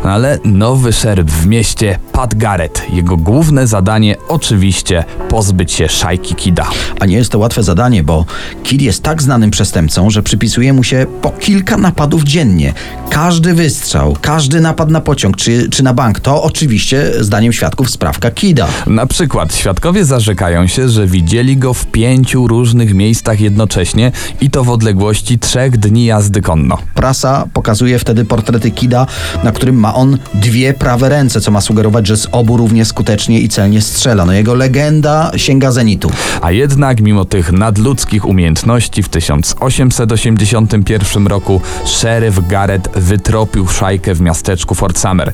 ale 0.03 0.39
nowy 0.45 0.93
szeryf 0.93 1.27
w 1.27 1.45
mieście, 1.45 1.99
Pat 2.11 2.35
Garrett. 2.35 2.83
Jego 2.89 3.17
główne 3.17 3.67
zadanie 3.67 4.15
oczywiście 4.27 5.03
pozbyć 5.29 5.71
się 5.71 5.89
szajki 5.89 6.35
Kida. 6.35 6.69
A 6.99 7.05
nie 7.05 7.15
jest 7.15 7.31
to 7.31 7.39
łatwe 7.39 7.63
zadanie, 7.63 8.03
bo 8.03 8.25
Kid 8.63 8.81
jest 8.81 9.03
tak 9.03 9.21
znanym 9.21 9.51
przestępcą, 9.51 10.09
że 10.09 10.23
przypisuje 10.23 10.73
mu 10.73 10.83
się 10.83 11.05
po 11.21 11.29
kilka 11.29 11.77
napadów 11.77 12.23
dziennie. 12.23 12.73
Każdy 13.09 13.53
wystrzał, 13.53 14.17
każdy 14.21 14.61
napad 14.61 14.89
na 14.89 15.01
pociąg 15.01 15.37
czy, 15.37 15.69
czy 15.69 15.83
na 15.83 15.93
bank 15.93 16.19
to 16.19 16.43
oczywiście, 16.43 17.11
zdaniem 17.19 17.53
świadków, 17.53 17.89
sprawka 17.89 18.31
Kida. 18.31 18.67
Na 18.87 19.05
przykład 19.23 19.55
świadkowie 19.55 20.05
zarzekają 20.05 20.67
się, 20.67 20.89
że 20.89 21.07
widzieli 21.07 21.57
go 21.57 21.73
w 21.73 21.85
pięciu 21.85 22.47
różnych 22.47 22.93
miejscach 22.93 23.39
jednocześnie 23.39 24.11
i 24.41 24.49
to 24.49 24.63
w 24.63 24.69
odległości 24.69 25.39
trzech 25.39 25.77
dni 25.77 26.05
jazdy 26.05 26.41
konno. 26.41 26.77
Prasa 26.93 27.45
pokazuje 27.53 27.99
wtedy 27.99 28.25
portrety 28.25 28.71
Kida, 28.71 29.07
na 29.43 29.51
którym 29.51 29.79
ma 29.79 29.95
on 29.95 30.17
dwie 30.33 30.73
prawe 30.73 31.09
ręce, 31.09 31.41
co 31.41 31.51
ma 31.51 31.61
sugerować, 31.61 32.07
że 32.07 32.17
z 32.17 32.27
obu 32.31 32.57
równie 32.57 32.85
skutecznie 32.85 33.39
i 33.39 33.49
celnie 33.49 33.81
strzela. 33.81 34.25
No 34.25 34.33
jego 34.33 34.53
legenda 34.53 35.31
sięga 35.35 35.71
zenitu. 35.71 36.11
A 36.41 36.51
jednak 36.51 37.01
mimo 37.01 37.25
tych 37.25 37.51
nadludzkich 37.51 38.25
umiejętności 38.25 39.03
w 39.03 39.09
1881 39.09 41.27
roku 41.27 41.61
szeryf 41.85 42.47
Garrett 42.47 42.89
wytropił 42.95 43.67
szajkę 43.67 44.15
w 44.15 44.21
miasteczku 44.21 44.75
Fort 44.75 44.99
Summer. 44.99 45.33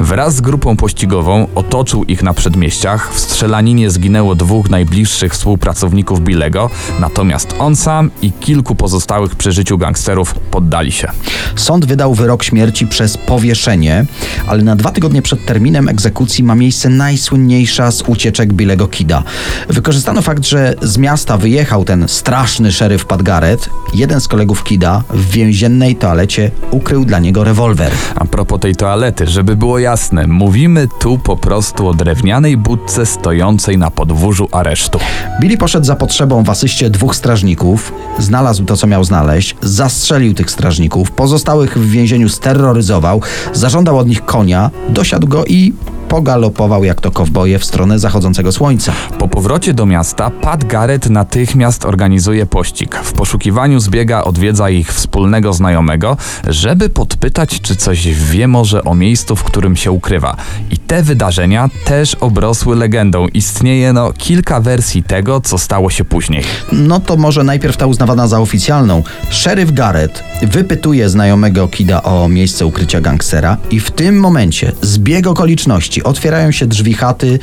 Wraz 0.00 0.34
z 0.34 0.40
grupą 0.40 0.76
pościgową 0.76 1.46
otoczył 1.54 2.04
ich 2.04 2.22
na 2.22 2.34
przedmieściach. 2.34 3.14
W 3.14 3.25
strzelaninie 3.26 3.90
zginęło 3.90 4.34
dwóch 4.34 4.70
najbliższych 4.70 5.32
współpracowników 5.32 6.20
Billego, 6.20 6.70
natomiast 7.00 7.54
on 7.58 7.76
sam 7.76 8.10
i 8.22 8.32
kilku 8.32 8.74
pozostałych 8.74 9.34
przy 9.34 9.52
życiu 9.52 9.78
gangsterów 9.78 10.34
poddali 10.34 10.92
się. 10.92 11.08
Sąd 11.56 11.84
wydał 11.84 12.14
wyrok 12.14 12.44
śmierci 12.44 12.86
przez 12.86 13.18
powieszenie, 13.18 14.06
ale 14.46 14.62
na 14.62 14.76
dwa 14.76 14.90
tygodnie 14.90 15.22
przed 15.22 15.46
terminem 15.46 15.88
egzekucji 15.88 16.44
ma 16.44 16.54
miejsce 16.54 16.88
najsłynniejsza 16.88 17.90
z 17.90 18.02
ucieczek 18.02 18.52
Billego 18.52 18.88
Kida. 18.88 19.22
Wykorzystano 19.68 20.22
fakt, 20.22 20.46
że 20.46 20.74
z 20.82 20.98
miasta 20.98 21.36
wyjechał 21.36 21.84
ten 21.84 22.08
straszny 22.08 22.72
szeryf 22.72 23.04
Pat 23.04 23.22
Garrett. 23.22 23.70
Jeden 23.94 24.20
z 24.20 24.28
kolegów 24.28 24.64
Kida 24.64 25.02
w 25.10 25.30
więziennej 25.30 25.96
toalecie 25.96 26.50
ukrył 26.70 27.04
dla 27.04 27.18
niego 27.18 27.44
rewolwer. 27.44 27.92
A 28.14 28.24
propos 28.24 28.60
tej 28.60 28.76
toalety, 28.76 29.26
żeby 29.26 29.56
było 29.56 29.78
jasne, 29.78 30.26
mówimy 30.26 30.88
tu 31.00 31.18
po 31.18 31.36
prostu 31.36 31.88
o 31.88 31.94
drewnianej 31.94 32.56
budce 32.56 33.05
stojącej 33.06 33.78
na 33.78 33.90
podwórzu 33.90 34.48
aresztu. 34.52 34.98
Billy 35.40 35.58
poszedł 35.58 35.86
za 35.86 35.96
potrzebą 35.96 36.42
w 36.42 36.50
asyście 36.50 36.90
dwóch 36.90 37.16
strażników, 37.16 37.92
znalazł 38.18 38.64
to, 38.64 38.76
co 38.76 38.86
miał 38.86 39.04
znaleźć, 39.04 39.56
zastrzelił 39.62 40.34
tych 40.34 40.50
strażników, 40.50 41.10
pozostałych 41.10 41.78
w 41.78 41.90
więzieniu 41.90 42.28
steroryzował, 42.28 43.22
zażądał 43.52 43.98
od 43.98 44.08
nich 44.08 44.24
konia, 44.24 44.70
dosiadł 44.88 45.26
go 45.26 45.44
i 45.44 45.72
pogalopował 46.16 46.84
jak 46.84 47.00
to 47.00 47.10
kowboje 47.10 47.58
w 47.58 47.64
stronę 47.64 47.98
zachodzącego 47.98 48.52
słońca. 48.52 48.92
Po 49.18 49.28
powrocie 49.28 49.74
do 49.74 49.86
miasta 49.86 50.30
Pat 50.30 50.64
Garrett 50.64 51.10
natychmiast 51.10 51.84
organizuje 51.84 52.46
pościg. 52.46 52.96
W 53.02 53.12
poszukiwaniu 53.12 53.80
zbiega 53.80 54.24
odwiedza 54.24 54.70
ich 54.70 54.92
wspólnego 54.92 55.52
znajomego, 55.52 56.16
żeby 56.46 56.88
podpytać, 56.88 57.60
czy 57.60 57.76
coś 57.76 58.08
wie 58.08 58.48
może 58.48 58.84
o 58.84 58.94
miejscu, 58.94 59.36
w 59.36 59.44
którym 59.44 59.76
się 59.76 59.90
ukrywa. 59.90 60.36
I 60.70 60.78
te 60.78 61.02
wydarzenia 61.02 61.70
też 61.84 62.14
obrosły 62.14 62.76
legendą. 62.76 63.26
Istnieje 63.26 63.92
no 63.92 64.12
kilka 64.12 64.60
wersji 64.60 65.02
tego, 65.02 65.40
co 65.40 65.58
stało 65.58 65.90
się 65.90 66.04
później. 66.04 66.44
No 66.72 67.00
to 67.00 67.16
może 67.16 67.44
najpierw 67.44 67.76
ta 67.76 67.86
uznawana 67.86 68.28
za 68.28 68.40
oficjalną. 68.40 69.02
Szeryf 69.30 69.72
Garrett 69.72 70.22
wypytuje 70.42 71.08
znajomego 71.08 71.68
Kida 71.68 72.02
o 72.02 72.28
miejsce 72.28 72.66
ukrycia 72.66 73.00
gangstera 73.00 73.56
i 73.70 73.80
w 73.80 73.90
tym 73.90 74.20
momencie, 74.20 74.72
zbieg 74.82 75.26
okoliczności, 75.26 76.02
otwierają 76.06 76.52
się 76.52 76.66
drzwi 76.66 76.94
chaty 76.94 77.38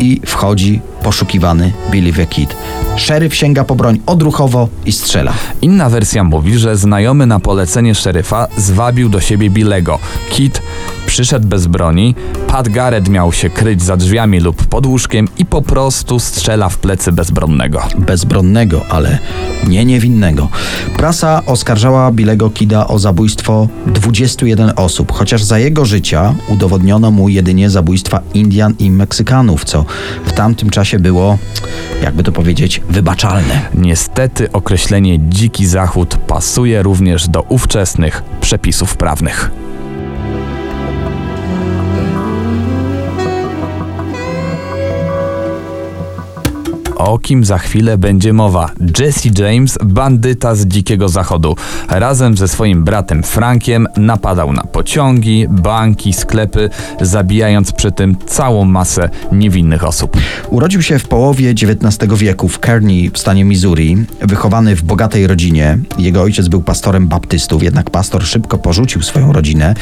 i 0.00 0.20
wchodzi 0.26 0.80
poszukiwany 1.02 1.72
Billy 1.90 2.12
the 2.12 2.26
Kid. 2.26 2.56
Szeryf 2.96 3.34
sięga 3.34 3.64
po 3.64 3.74
broń 3.74 4.00
odruchowo 4.06 4.68
i 4.86 4.92
strzela. 4.92 5.32
Inna 5.62 5.90
wersja 5.90 6.24
mówi, 6.24 6.58
że 6.58 6.76
znajomy 6.76 7.26
na 7.26 7.40
polecenie 7.40 7.94
szeryfa 7.94 8.48
zwabił 8.56 9.08
do 9.08 9.20
siebie 9.20 9.50
Billego. 9.50 9.98
Kit 10.30 10.62
przyszedł 11.06 11.48
bez 11.48 11.66
broni, 11.66 12.14
Pat 12.46 12.68
Garrett 12.68 13.08
miał 13.08 13.32
się 13.32 13.50
kryć 13.50 13.82
za 13.82 13.96
drzwiami 13.96 14.40
lub 14.40 14.66
pod 14.66 14.86
łóżkiem 14.86 15.28
i 15.38 15.46
po 15.46 15.62
prostu 15.62 16.18
strzela 16.18 16.68
w 16.68 16.78
plecy 16.78 17.12
bezbronnego. 17.12 17.82
bezbronnego, 17.98 18.86
ale 18.90 19.18
nie 19.68 19.84
niewinnego. 19.84 20.48
Prasa 20.96 21.42
oskarżała 21.46 22.12
Billego 22.12 22.50
Kida 22.50 22.86
o 22.86 22.98
zabójstwo 22.98 23.68
21 23.86 24.72
osób, 24.76 25.12
chociaż 25.12 25.42
za 25.42 25.58
jego 25.58 25.84
życia 25.84 26.34
udowodniono 26.48 27.10
mu 27.10 27.28
jedynie 27.28 27.70
zabójstwa 27.70 28.20
Indian 28.34 28.74
i 28.78 28.90
Meksykanów, 28.90 29.64
co 29.64 29.84
w 30.24 30.32
tamtym 30.32 30.70
czasie 30.70 30.98
było, 30.98 31.38
jakby 32.02 32.22
to 32.22 32.32
powiedzieć, 32.32 32.80
wybaczalne. 32.90 33.60
Niestety 33.74 34.52
określenie 34.52 35.18
dziki 35.28 35.66
zachód 35.66 36.16
pasuje 36.26 36.82
również 36.82 37.28
do 37.28 37.42
ówczesnych 37.42 38.22
przepisów 38.40 38.96
prawnych. 38.96 39.50
O 46.96 47.18
kim 47.18 47.44
za 47.44 47.58
chwilę 47.58 47.98
będzie 47.98 48.32
mowa? 48.32 48.70
Jesse 48.98 49.28
James, 49.38 49.78
bandyta 49.84 50.54
z 50.54 50.66
Dzikiego 50.66 51.08
Zachodu. 51.08 51.56
Razem 51.88 52.36
ze 52.36 52.48
swoim 52.48 52.84
bratem 52.84 53.22
Frankiem 53.22 53.86
napadał 53.96 54.52
na 54.52 54.62
pociągi, 54.62 55.46
banki, 55.48 56.12
sklepy, 56.12 56.70
zabijając 57.00 57.72
przy 57.72 57.92
tym 57.92 58.16
całą 58.26 58.64
masę 58.64 59.10
niewinnych 59.32 59.84
osób. 59.84 60.16
Urodził 60.50 60.82
się 60.82 60.98
w 60.98 61.08
połowie 61.08 61.50
XIX 61.50 62.14
wieku 62.16 62.48
w 62.48 62.58
Kearney 62.58 63.10
w 63.10 63.18
stanie 63.18 63.44
Missouri, 63.44 63.96
wychowany 64.20 64.76
w 64.76 64.82
bogatej 64.82 65.26
rodzinie. 65.26 65.78
Jego 65.98 66.22
ojciec 66.22 66.48
był 66.48 66.62
pastorem 66.62 67.08
baptystów, 67.08 67.62
jednak 67.62 67.90
pastor 67.90 68.24
szybko 68.24 68.58
porzucił 68.58 69.02
swoją 69.02 69.32
rodzinę, 69.32 69.74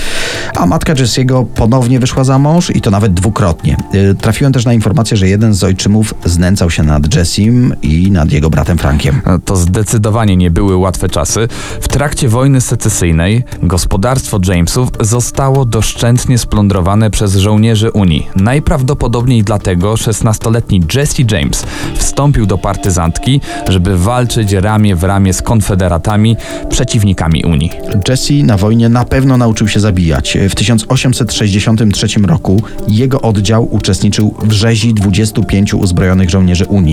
a 0.57 0.67
matka 0.67 0.95
Jesse'ego 0.95 1.47
ponownie 1.55 2.01
wyszła 2.01 2.25
za 2.25 2.39
mąż 2.39 2.71
i 2.71 2.81
to 2.81 2.91
nawet 2.91 3.15
dwukrotnie. 3.15 3.77
Y, 3.95 4.15
Trafiłem 4.15 4.53
też 4.53 4.65
na 4.65 4.73
informację, 4.73 5.17
że 5.17 5.29
jeden 5.29 5.55
z 5.55 5.65
ojczymów 5.65 6.15
znęcał 6.25 6.71
się 6.71 6.83
nad 6.83 7.02
nad 7.03 7.15
Jessim 7.15 7.75
i 7.83 8.11
nad 8.11 8.33
jego 8.33 8.51
bratem 8.51 8.79
Frankiem. 8.79 9.21
To 9.45 9.57
zdecydowanie 9.57 10.37
nie 10.37 10.51
były 10.51 10.77
łatwe 10.77 11.09
czasy. 11.09 11.49
W 11.81 11.89
trakcie 11.89 12.29
wojny 12.29 12.61
secesyjnej 12.61 13.45
gospodarstwo 13.63 14.39
Jamesów 14.49 14.89
zostało 15.01 15.65
doszczętnie 15.65 16.39
splądrowane 16.39 17.11
przez 17.11 17.37
żołnierzy 17.37 17.91
Unii. 17.91 18.29
Najprawdopodobniej 18.37 19.43
dlatego 19.43 19.95
16-letni 19.95 20.83
Jesse 20.95 21.23
James 21.31 21.65
wstąpił 21.95 22.47
do 22.47 22.59
partyzantki, 22.59 23.41
żeby 23.69 23.99
walczyć 23.99 24.53
ramię 24.53 24.97
w 24.97 25.05
ramię 25.05 25.33
z 25.33 25.43
konfederatami, 25.43 26.37
przeciwnikami 26.69 27.45
Unii. 27.45 27.71
Jesse 28.09 28.35
na 28.35 28.57
wojnie 28.57 28.89
na 28.89 29.05
pewno 29.05 29.37
nauczył 29.37 29.69
się 29.69 29.81
zabijać. 29.81 30.39
W 30.51 30.55
1863 30.55 32.07
roku 32.21 32.63
jego 32.89 33.21
oddział 33.21 33.69
uczestniczył 33.75 34.35
w 34.43 34.53
rzezi 34.53 34.95
25 34.95 35.75
uzbrojonych 35.75 36.31
żołnierzy 36.31 36.67
Unii. 36.67 36.92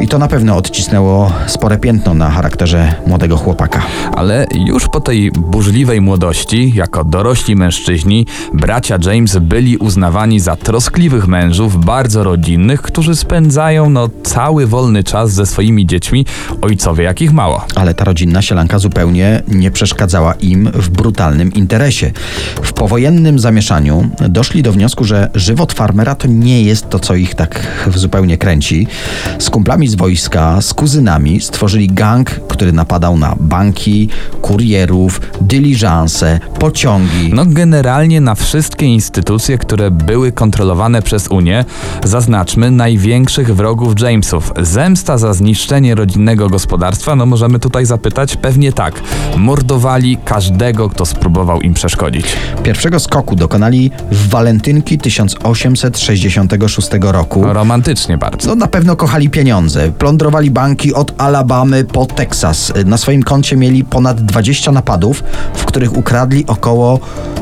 I 0.00 0.08
to 0.08 0.18
na 0.18 0.28
pewno 0.28 0.56
odcisnęło 0.56 1.32
spore 1.46 1.78
piętno 1.78 2.14
na 2.14 2.30
charakterze 2.30 2.94
młodego 3.06 3.36
chłopaka. 3.36 3.82
Ale 4.16 4.46
już 4.66 4.88
po 4.88 5.00
tej 5.00 5.30
burzliwej 5.30 6.00
młodości, 6.00 6.72
jako 6.74 7.04
dorośli 7.04 7.56
mężczyźni, 7.56 8.26
bracia 8.54 8.98
James 9.06 9.38
byli 9.38 9.76
uznawani 9.76 10.40
za 10.40 10.56
troskliwych 10.56 11.28
mężów, 11.28 11.84
bardzo 11.84 12.24
rodzinnych, 12.24 12.82
którzy 12.82 13.16
spędzają 13.16 13.90
no, 13.90 14.08
cały 14.22 14.66
wolny 14.66 15.04
czas 15.04 15.32
ze 15.32 15.46
swoimi 15.46 15.86
dziećmi, 15.86 16.26
ojcowie 16.62 17.04
jakich 17.04 17.32
mało. 17.32 17.64
Ale 17.74 17.94
ta 17.94 18.04
rodzinna 18.04 18.42
sielanka 18.42 18.78
zupełnie 18.78 19.42
nie 19.48 19.70
przeszkadzała 19.70 20.34
im 20.34 20.70
w 20.74 20.88
brutalnym 20.88 21.52
interesie. 21.52 22.12
W 22.62 22.72
powojennym 22.72 23.38
zamieszaniu 23.38 24.08
doszli 24.28 24.62
do 24.62 24.72
wniosku, 24.72 25.04
że 25.04 25.30
żywot 25.34 25.72
farmera 25.72 26.14
to 26.14 26.28
nie 26.28 26.62
jest 26.62 26.90
to, 26.90 26.98
co 26.98 27.14
ich 27.14 27.34
tak 27.34 27.66
zupełnie 27.94 28.38
kręci. 28.38 28.86
Z 29.38 29.50
kumplami 29.50 29.88
z 29.88 29.94
wojska, 29.94 30.60
z 30.60 30.74
kuzynami 30.74 31.40
stworzyli 31.40 31.88
gang, 31.88 32.30
który 32.30 32.72
napadał 32.72 33.18
na 33.18 33.34
banki, 33.40 34.08
kurierów, 34.42 35.20
dyliżanse, 35.40 36.40
pociągi. 36.58 37.30
No 37.34 37.46
generalnie 37.46 38.20
na 38.20 38.34
wszystkie 38.34 38.86
instytucje, 38.86 39.58
które 39.58 39.90
były 39.90 40.32
kontrolowane 40.32 41.02
przez 41.02 41.28
Unię, 41.28 41.64
zaznaczmy 42.04 42.70
największych 42.70 43.54
wrogów 43.56 44.00
Jamesów. 44.00 44.52
Zemsta 44.60 45.18
za 45.18 45.34
zniszczenie 45.34 45.94
rodzinnego 45.94 46.48
gospodarstwa, 46.48 47.16
no 47.16 47.26
możemy 47.26 47.58
tutaj 47.58 47.86
zapytać, 47.86 48.36
pewnie 48.36 48.72
tak. 48.72 48.94
Mordowali 49.36 50.16
każdego, 50.24 50.88
kto 50.88 51.06
spróbował 51.06 51.60
im 51.60 51.74
przeszkodzić. 51.74 52.26
Pierwszego 52.62 53.00
skoku 53.00 53.36
dokonali 53.36 53.90
w 54.10 54.28
walentynki 54.28 54.98
1866 54.98 56.88
roku. 57.00 57.44
Romantycznie 57.44 58.18
bardzo. 58.18 58.48
No 58.48 58.54
na 58.54 58.66
pewno 58.66 58.93
kochali 58.96 59.30
pieniądze. 59.30 59.92
Plądrowali 59.92 60.50
banki 60.50 60.94
od 60.94 61.14
Alabamy 61.18 61.84
po 61.84 62.06
Teksas. 62.06 62.72
Na 62.86 62.96
swoim 62.96 63.22
koncie 63.22 63.56
mieli 63.56 63.84
ponad 63.84 64.20
20 64.20 64.72
napadów, 64.72 65.24
w 65.54 65.64
których 65.64 65.96
ukradli 65.96 66.46
około 66.46 67.00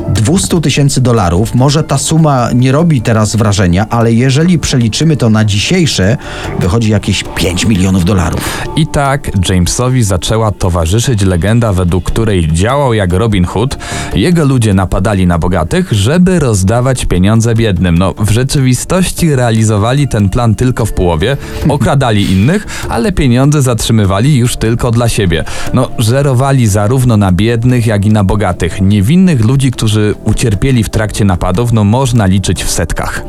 200 0.09 0.61
tysięcy 0.61 1.01
dolarów. 1.01 1.55
Może 1.55 1.83
ta 1.83 1.97
suma 1.97 2.49
nie 2.55 2.71
robi 2.71 3.01
teraz 3.01 3.35
wrażenia, 3.35 3.85
ale 3.89 4.13
jeżeli 4.13 4.59
przeliczymy 4.59 5.17
to 5.17 5.29
na 5.29 5.45
dzisiejsze, 5.45 6.17
wychodzi 6.59 6.91
jakieś 6.91 7.23
5 7.35 7.65
milionów 7.65 8.05
dolarów. 8.05 8.63
I 8.75 8.87
tak 8.87 9.31
Jamesowi 9.49 10.03
zaczęła 10.03 10.51
towarzyszyć 10.51 11.21
legenda, 11.21 11.73
według 11.73 12.03
której 12.03 12.47
działał 12.51 12.93
jak 12.93 13.13
Robin 13.13 13.45
Hood. 13.45 13.77
Jego 14.15 14.45
ludzie 14.45 14.73
napadali 14.73 15.27
na 15.27 15.39
bogatych, 15.39 15.91
żeby 15.91 16.39
rozdawać 16.39 17.05
pieniądze 17.05 17.55
biednym. 17.55 17.97
No, 17.97 18.13
w 18.17 18.31
rzeczywistości 18.31 19.35
realizowali 19.35 20.07
ten 20.07 20.29
plan 20.29 20.55
tylko 20.55 20.85
w 20.85 20.93
połowie, 20.93 21.37
okradali 21.69 22.31
innych, 22.31 22.85
ale 22.89 23.11
pieniądze 23.11 23.61
zatrzymywali 23.61 24.35
już 24.35 24.55
tylko 24.55 24.91
dla 24.91 25.09
siebie. 25.09 25.43
No, 25.73 25.89
żerowali 25.97 26.67
zarówno 26.67 27.17
na 27.17 27.31
biednych, 27.31 27.85
jak 27.85 28.05
i 28.05 28.09
na 28.09 28.23
bogatych. 28.23 28.81
Niewinnych 28.81 29.45
ludzi, 29.45 29.71
którzy 29.71 30.15
ucierpieli 30.23 30.83
w 30.83 30.89
trakcie 30.89 31.25
napadów, 31.25 31.73
no 31.73 31.83
można 31.83 32.25
liczyć 32.25 32.63
w 32.63 32.71
setkach. 32.71 33.25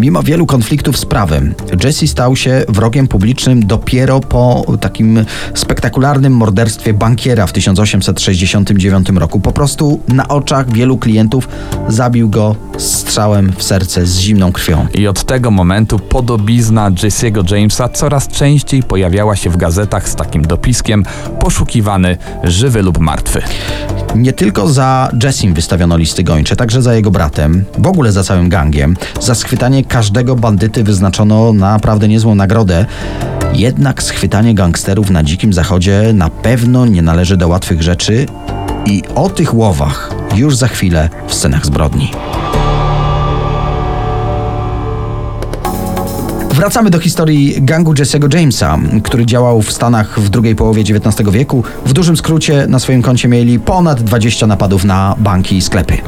Mimo 0.00 0.22
wielu 0.22 0.46
konfliktów 0.46 0.98
z 0.98 1.06
prawem, 1.06 1.54
Jesse 1.84 2.06
stał 2.06 2.36
się 2.36 2.64
wrogiem 2.68 3.08
publicznym 3.08 3.66
dopiero 3.66 4.20
po 4.20 4.64
takim 4.80 5.24
spektakularnym 5.54 6.32
morderstwie 6.32 6.94
bankiera 6.94 7.46
w 7.46 7.52
1869 7.52 9.08
roku. 9.08 9.40
Po 9.40 9.52
prostu 9.52 10.00
na 10.08 10.28
oczach 10.28 10.72
wielu 10.72 10.98
klientów 10.98 11.48
zabił 11.88 12.28
go 12.28 12.56
strzałem 12.78 13.52
w 13.56 13.62
serce 13.62 14.06
z 14.06 14.18
zimną 14.18 14.52
krwią. 14.52 14.86
I 14.94 15.06
od 15.06 15.24
tego 15.24 15.50
momentu 15.50 15.98
podobizna 15.98 16.90
Jesse'ego 16.90 17.44
Jamesa 17.56 17.88
coraz 17.88 18.28
częściej 18.28 18.82
pojawiała 18.82 19.36
się 19.36 19.50
w 19.50 19.56
gazetach 19.56 20.08
z 20.08 20.16
takim 20.16 20.42
dopiskiem 20.42 21.04
poszukiwany 21.40 22.16
żywy 22.44 22.82
lub 22.82 22.98
martwy. 22.98 23.42
Nie 24.14 24.32
tylko 24.32 24.68
za 24.68 25.10
Jessim 25.22 25.54
wystawiono 25.54 25.96
listy 25.96 26.24
gończe, 26.24 26.56
także 26.56 26.82
za 26.82 26.94
jego 26.94 27.10
bratem, 27.10 27.64
w 27.78 27.86
ogóle 27.86 28.12
za 28.12 28.24
całym 28.24 28.48
gangiem. 28.48 28.96
Za 29.20 29.34
schwytanie 29.34 29.84
każdego 29.84 30.36
bandyty 30.36 30.84
wyznaczono 30.84 31.52
naprawdę 31.52 32.08
niezłą 32.08 32.34
nagrodę. 32.34 32.86
Jednak 33.54 34.02
schwytanie 34.02 34.54
gangsterów 34.54 35.10
na 35.10 35.22
dzikim 35.22 35.52
zachodzie 35.52 36.12
na 36.14 36.30
pewno 36.30 36.86
nie 36.86 37.02
należy 37.02 37.36
do 37.36 37.48
łatwych 37.48 37.82
rzeczy 37.82 38.26
i 38.86 39.02
o 39.14 39.28
tych 39.28 39.54
łowach 39.54 40.10
już 40.34 40.56
za 40.56 40.68
chwilę 40.68 41.08
w 41.28 41.34
scenach 41.34 41.66
zbrodni. 41.66 42.10
Wracamy 46.62 46.90
do 46.90 46.98
historii 46.98 47.62
gangu 47.62 47.94
Jesse'ego 47.94 48.34
Jamesa, 48.34 48.78
który 49.02 49.26
działał 49.26 49.62
w 49.62 49.72
Stanach 49.72 50.20
w 50.20 50.28
drugiej 50.28 50.56
połowie 50.56 50.82
XIX 50.82 51.30
wieku. 51.30 51.64
W 51.86 51.92
dużym 51.92 52.16
skrócie 52.16 52.66
na 52.68 52.78
swoim 52.78 53.02
koncie 53.02 53.28
mieli 53.28 53.60
ponad 53.60 54.02
20 54.02 54.46
napadów 54.46 54.84
na 54.84 55.14
banki 55.18 55.56
i 55.56 55.62
sklepy. 55.62 55.98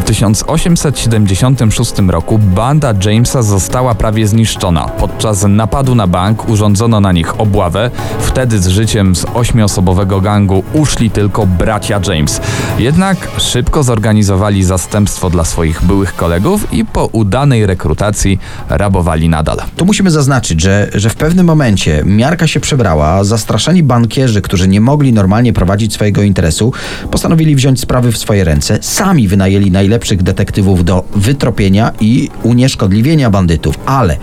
W 0.00 0.04
1876 0.04 1.92
roku 2.08 2.38
banda 2.38 2.94
Jamesa 3.04 3.42
została 3.42 3.94
prawie 3.94 4.28
zniszczona. 4.28 4.88
Podczas 4.88 5.44
napadu 5.48 5.94
na 5.94 6.06
bank 6.06 6.48
urządzono 6.48 7.00
na 7.00 7.12
nich 7.12 7.40
obławę. 7.40 7.90
Wtedy 8.20 8.58
z 8.58 8.66
życiem 8.66 9.16
z 9.16 9.26
ośmiosobowego 9.34 10.20
gangu 10.20 10.64
uszli 10.72 11.10
tylko 11.10 11.46
bracia 11.46 12.00
James. 12.08 12.40
Jednak 12.78 13.28
szybko 13.38 13.82
zorganizowali 13.82 14.64
zastępstwo 14.64 15.30
dla 15.30 15.44
swoich 15.44 15.84
byłych 15.84 16.16
kolegów 16.16 16.72
i 16.72 16.84
po 16.84 17.06
udanej 17.06 17.66
rekrutacji 17.66 18.38
rabowali 18.68 19.28
nadal. 19.28 19.58
Tu 19.76 19.86
musimy 20.00 20.10
zaznaczyć, 20.10 20.60
że, 20.60 20.90
że 20.94 21.10
w 21.10 21.14
pewnym 21.14 21.46
momencie 21.46 22.02
miarka 22.04 22.46
się 22.46 22.60
przebrała, 22.60 23.24
zastraszeni 23.24 23.82
bankierzy, 23.82 24.42
którzy 24.42 24.68
nie 24.68 24.80
mogli 24.80 25.12
normalnie 25.12 25.52
prowadzić 25.52 25.94
swojego 25.94 26.22
interesu, 26.22 26.72
postanowili 27.10 27.56
wziąć 27.56 27.80
sprawy 27.80 28.12
w 28.12 28.18
swoje 28.18 28.44
ręce. 28.44 28.78
Sami 28.82 29.28
wynajęli 29.28 29.70
najlepszych 29.70 30.22
detektywów 30.22 30.84
do 30.84 31.04
wytropienia 31.14 31.92
i 32.00 32.30
unieszkodliwienia 32.42 33.30
bandytów, 33.30 33.78
ale 33.86 34.16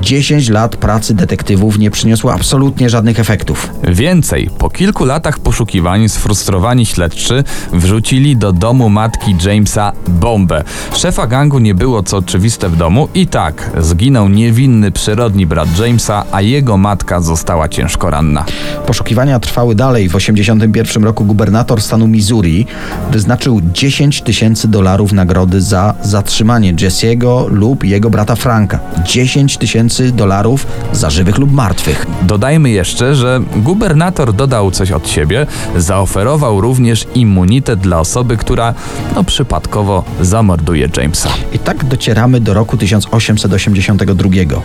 10 0.00 0.48
lat 0.48 0.76
pracy 0.76 1.14
detektywów 1.14 1.78
nie 1.78 1.90
przyniosło 1.90 2.34
absolutnie 2.34 2.90
żadnych 2.90 3.20
efektów. 3.20 3.70
Więcej, 3.82 4.50
po 4.58 4.70
kilku 4.70 5.04
latach 5.04 5.38
poszukiwań 5.38 6.08
sfrustrowani 6.08 6.86
śledczy 6.86 7.44
wrzucili 7.72 8.36
do 8.36 8.52
domu 8.52 8.88
matki 8.88 9.36
Jamesa 9.44 9.92
bombę. 10.08 10.64
Szefa 10.94 11.26
gangu 11.26 11.58
nie 11.58 11.74
było 11.74 12.02
co 12.02 12.16
oczywiste 12.16 12.68
w 12.68 12.76
domu 12.76 13.08
i 13.14 13.26
tak 13.26 13.70
zginął 13.80 14.28
niewinny 14.28 14.90
przyrodni 15.12 15.46
brat 15.46 15.78
Jamesa, 15.78 16.24
a 16.32 16.40
jego 16.40 16.76
matka 16.76 17.20
została 17.20 17.68
ciężko 17.68 18.10
ranna. 18.10 18.44
Poszukiwania 18.86 19.40
trwały 19.40 19.74
dalej. 19.74 20.08
W 20.08 20.12
1981 20.12 21.04
roku 21.04 21.24
gubernator 21.24 21.82
stanu 21.82 22.08
Missouri 22.08 22.66
wyznaczył 23.10 23.60
10 23.72 24.22
tysięcy 24.22 24.68
dolarów 24.68 25.12
nagrody 25.12 25.60
za 25.60 25.94
zatrzymanie 26.02 26.74
Jesse'ego 26.74 27.50
lub 27.50 27.84
jego 27.84 28.10
brata 28.10 28.36
Franka. 28.36 28.78
10 29.04 29.56
tysięcy 29.56 30.12
dolarów 30.12 30.66
za 30.92 31.10
żywych 31.10 31.38
lub 31.38 31.52
martwych. 31.52 32.06
Dodajmy 32.22 32.70
jeszcze, 32.70 33.14
że 33.14 33.40
gubernator 33.56 34.32
dodał 34.32 34.70
coś 34.70 34.90
od 34.92 35.08
siebie, 35.08 35.46
zaoferował 35.76 36.60
również 36.60 37.06
immunitet 37.14 37.80
dla 37.80 38.00
osoby, 38.00 38.36
która 38.36 38.74
no 39.14 39.24
przypadkowo 39.24 40.04
zamorduje 40.20 40.88
Jamesa. 40.96 41.28
I 41.52 41.58
tak 41.58 41.84
docieramy 41.84 42.40
do 42.40 42.54
roku 42.54 42.76
1882. 42.76 44.62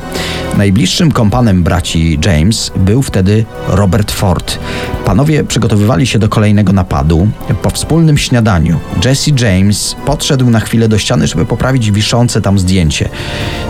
Najbliższym 0.58 1.12
kompanem 1.12 1.63
braci 1.63 2.19
James 2.26 2.71
był 2.76 3.02
wtedy 3.02 3.45
Robert 3.67 4.12
Ford. 4.12 4.60
Panowie 5.06 5.43
przygotowywali 5.43 6.08
się 6.08 6.19
do 6.19 6.30
kolejnego 6.30 6.73
napadu. 6.73 7.28
Po 7.62 7.69
wspólnym 7.69 8.17
śniadaniu 8.17 8.80
Jesse 9.06 9.32
James 9.39 9.95
podszedł 10.06 10.50
na 10.50 10.60
chwilę 10.60 10.89
do 10.89 10.97
ściany, 10.97 11.28
żeby 11.28 11.45
poprawić 11.45 11.91
wiszące 11.91 12.41
tam 12.41 12.60
zdjęcie. 12.60 13.10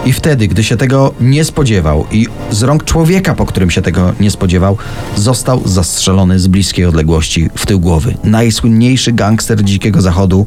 I 0.06 0.13
wtedy, 0.13 0.47
gdy 0.47 0.63
się 0.63 0.77
tego 0.77 1.13
nie 1.21 1.43
spodziewał 1.43 2.06
i 2.12 2.27
z 2.51 2.63
rąk 2.63 2.84
człowieka, 2.84 3.36
po 3.36 3.45
którym 3.45 3.71
się 3.71 3.82
tego 3.82 4.13
nie 4.19 4.32
spodziewał, 4.32 4.77
został 5.15 5.62
zastrzelony 5.65 6.39
z 6.39 6.47
bliskiej 6.47 6.86
odległości 6.86 7.49
w 7.56 7.65
tył 7.65 7.80
głowy. 7.80 8.15
Najsłynniejszy 8.23 9.12
gangster 9.12 9.63
Dzikiego 9.63 10.01
Zachodu 10.01 10.45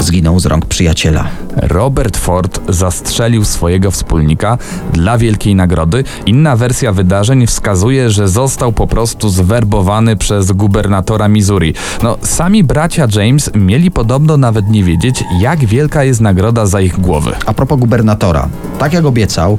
zginął 0.00 0.40
z 0.40 0.46
rąk 0.46 0.66
przyjaciela. 0.66 1.28
Robert 1.56 2.16
Ford 2.16 2.60
zastrzelił 2.68 3.44
swojego 3.44 3.90
wspólnika 3.90 4.58
dla 4.92 5.18
wielkiej 5.18 5.43
wielkiej 5.44 5.54
nagrody. 5.54 6.04
Inna 6.26 6.56
wersja 6.56 6.92
wydarzeń 6.92 7.46
wskazuje, 7.46 8.10
że 8.10 8.28
został 8.28 8.72
po 8.72 8.86
prostu 8.86 9.28
zwerbowany 9.28 10.16
przez 10.16 10.52
gubernatora 10.52 11.28
Missouri. 11.28 11.74
No, 12.02 12.16
sami 12.22 12.64
bracia 12.64 13.06
James 13.16 13.50
mieli 13.54 13.90
podobno 13.90 14.36
nawet 14.36 14.68
nie 14.68 14.84
wiedzieć, 14.84 15.24
jak 15.40 15.64
wielka 15.64 16.04
jest 16.04 16.20
nagroda 16.20 16.66
za 16.66 16.80
ich 16.80 17.00
głowy. 17.00 17.32
A 17.46 17.54
propos 17.54 17.80
gubernatora, 17.80 18.48
tak 18.78 18.92
jak 18.92 19.04
obiecał, 19.04 19.58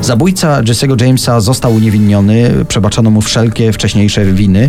zabójca 0.00 0.62
Jesse'ego 0.62 1.02
Jamesa 1.02 1.40
został 1.40 1.74
uniewinniony, 1.74 2.64
przebaczono 2.68 3.10
mu 3.10 3.20
wszelkie 3.20 3.72
wcześniejsze 3.72 4.24
winy. 4.24 4.68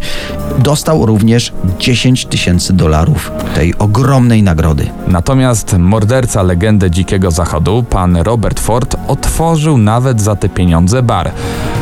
Dostał 0.59 1.05
również 1.05 1.53
10 1.79 2.25
tysięcy 2.25 2.73
dolarów 2.73 3.31
tej 3.55 3.77
ogromnej 3.77 4.43
nagrody. 4.43 4.87
Natomiast 5.07 5.75
morderca 5.79 6.43
legendy 6.43 6.91
Dzikiego 6.91 7.31
Zachodu, 7.31 7.83
pan 7.89 8.17
Robert 8.17 8.59
Ford, 8.59 8.95
otworzył 9.07 9.77
nawet 9.77 10.21
za 10.21 10.35
te 10.35 10.44
pieniądze 10.49 11.03
bar. 11.03 11.31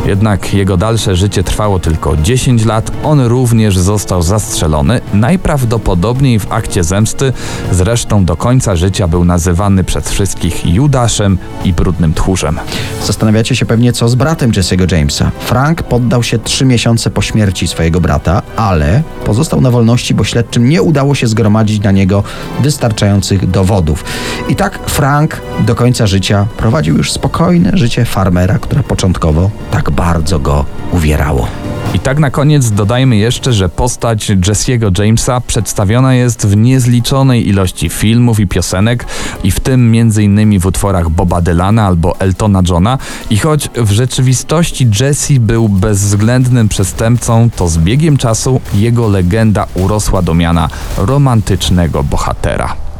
Jednak 0.06 0.54
jego 0.54 0.78
dalsze 0.78 1.16
życie 1.16 1.44
trwało 1.44 1.80
tylko 1.80 2.18
10 2.18 2.66
lat, 2.66 2.92
on 3.04 3.22
również 3.22 3.78
został 3.78 4.22
zastrzelony, 4.22 5.02
najprawdopodobniej 5.14 6.40
w 6.40 6.52
akcie 6.52 6.84
zemsty, 6.84 7.34
zresztą 7.72 8.26
do 8.26 8.36
końca 8.36 8.76
życia 8.76 9.08
był 9.08 9.26
nazywany 9.26 9.84
przez 9.84 10.10
wszystkich 10.10 10.66
Judaszem 10.66 11.38
i 11.64 11.74
brudnym 11.74 12.14
tchórzem. 12.14 12.60
Zastanawiacie 13.06 13.56
się 13.56 13.66
pewnie, 13.66 13.94
co 13.94 14.10
z 14.10 14.16
bratem 14.16 14.52
Jesse'ego 14.52 14.96
Jamesa. 14.96 15.32
Frank 15.40 15.84
poddał 15.84 16.24
się 16.24 16.40
trzy 16.40 16.66
miesiące 16.66 17.10
po 17.10 17.22
śmierci 17.22 17.68
swojego 17.68 18.02
brata, 18.02 18.42
ale 18.56 19.04
pozostał 19.26 19.62
na 19.62 19.72
wolności, 19.72 20.14
bo 20.14 20.24
śledczym 20.24 20.70
nie 20.70 20.82
udało 20.82 21.16
się 21.16 21.28
zgromadzić 21.28 21.84
na 21.84 21.92
niego 21.92 22.24
wystarczających 22.62 23.50
dowodów. 23.50 24.04
I 24.50 24.56
tak 24.56 24.80
Frank 24.86 25.42
do 25.60 25.76
końca 25.76 26.08
życia 26.08 26.46
prowadził 26.58 26.98
już 26.98 27.12
spokojne 27.12 27.72
życie 27.74 28.06
farmera, 28.06 28.53
które 28.60 28.84
początkowo 28.84 29.50
tak 29.72 29.92
bardzo 29.92 30.40
go 30.40 30.66
uwierało. 30.92 31.48
I 31.94 32.00
tak 32.00 32.20
na 32.20 32.32
koniec 32.32 32.72
dodajmy 32.72 33.16
jeszcze, 33.18 33.54
że 33.54 33.70
postać 33.70 34.30
Jesse'ego 34.30 35.00
Jamesa 35.00 35.42
przedstawiona 35.42 36.14
jest 36.14 36.48
w 36.48 36.58
niezliczonej 36.58 37.50
ilości 37.50 37.90
filmów 37.90 38.40
i 38.40 38.48
piosenek 38.48 39.06
i 39.44 39.52
w 39.52 39.60
tym 39.60 39.94
m.in. 39.96 40.60
w 40.60 40.66
utworach 40.66 41.10
Boba 41.10 41.42
Dylana 41.42 41.86
albo 41.86 42.20
Eltona 42.20 42.62
Johna 42.70 42.98
i 43.30 43.38
choć 43.38 43.70
w 43.76 43.92
rzeczywistości 43.92 44.88
Jesse 45.00 45.40
był 45.40 45.70
bezwzględnym 45.70 46.70
przestępcą, 46.70 47.50
to 47.56 47.68
z 47.68 47.78
biegiem 47.78 48.18
czasu 48.18 48.62
jego 48.74 49.08
legenda 49.08 49.68
urosła 49.76 50.22
do 50.22 50.34
miana 50.34 50.70
romantycznego 50.98 52.04
bohatera. 52.04 52.93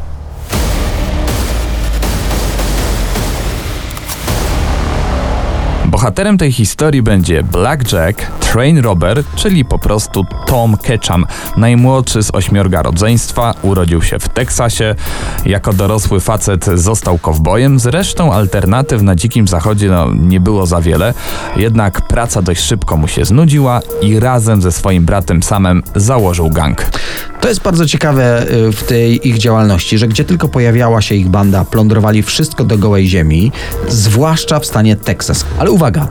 Bohaterem 6.04 6.38
tej 6.38 6.52
historii 6.52 7.02
będzie 7.02 7.44
Blackjack, 7.44 8.22
Train 8.40 8.80
Robber, 8.80 9.24
czyli 9.36 9.66
po 9.66 9.80
prostu 9.80 10.26
Tom 10.46 10.78
Ketchum, 10.78 11.26
najmłodszy 11.58 12.24
z 12.24 12.36
ośmiorga 12.36 12.82
rodzeństwa, 12.82 13.54
urodził 13.62 14.02
się 14.02 14.20
w 14.20 14.30
Teksasie. 14.30 14.96
Jako 15.46 15.74
dorosły 15.74 16.20
facet 16.20 16.66
został 16.66 17.18
kowbojem, 17.18 17.80
zresztą 17.80 18.34
alternatyw 18.34 19.02
na 19.02 19.16
dzikim 19.16 19.48
zachodzie 19.48 19.90
no, 19.90 20.14
nie 20.14 20.40
było 20.40 20.66
za 20.66 20.82
wiele, 20.82 21.14
jednak 21.56 22.08
praca 22.08 22.42
dość 22.42 22.62
szybko 22.62 22.98
mu 22.98 23.08
się 23.08 23.26
znudziła 23.26 23.82
i 24.02 24.20
razem 24.20 24.62
ze 24.62 24.72
swoim 24.72 25.06
bratem 25.06 25.44
samem 25.44 25.84
założył 25.96 26.50
gang. 26.50 26.86
To 27.44 27.50
jest 27.50 27.62
bardzo 27.62 27.86
ciekawe 27.86 28.52
y, 28.52 28.72
w 28.72 28.84
tej 28.84 29.28
ich 29.28 29.38
działalności, 29.38 29.98
że 29.98 30.08
gdzie 30.08 30.24
tylko 30.24 30.48
pojawiała 30.48 31.02
się 31.02 31.16
ich 31.16 31.30
banda, 31.30 31.66
plądrowali 31.66 32.24
wszystko 32.24 32.64
do 32.64 32.78
gołej 32.78 33.08
ziemi, 33.08 33.52
zwłaszcza 33.88 34.60
w 34.60 34.66
stanie 34.66 34.96
Teksas. 34.96 35.46
Ale 35.60 35.72
uwaga, 35.72 36.08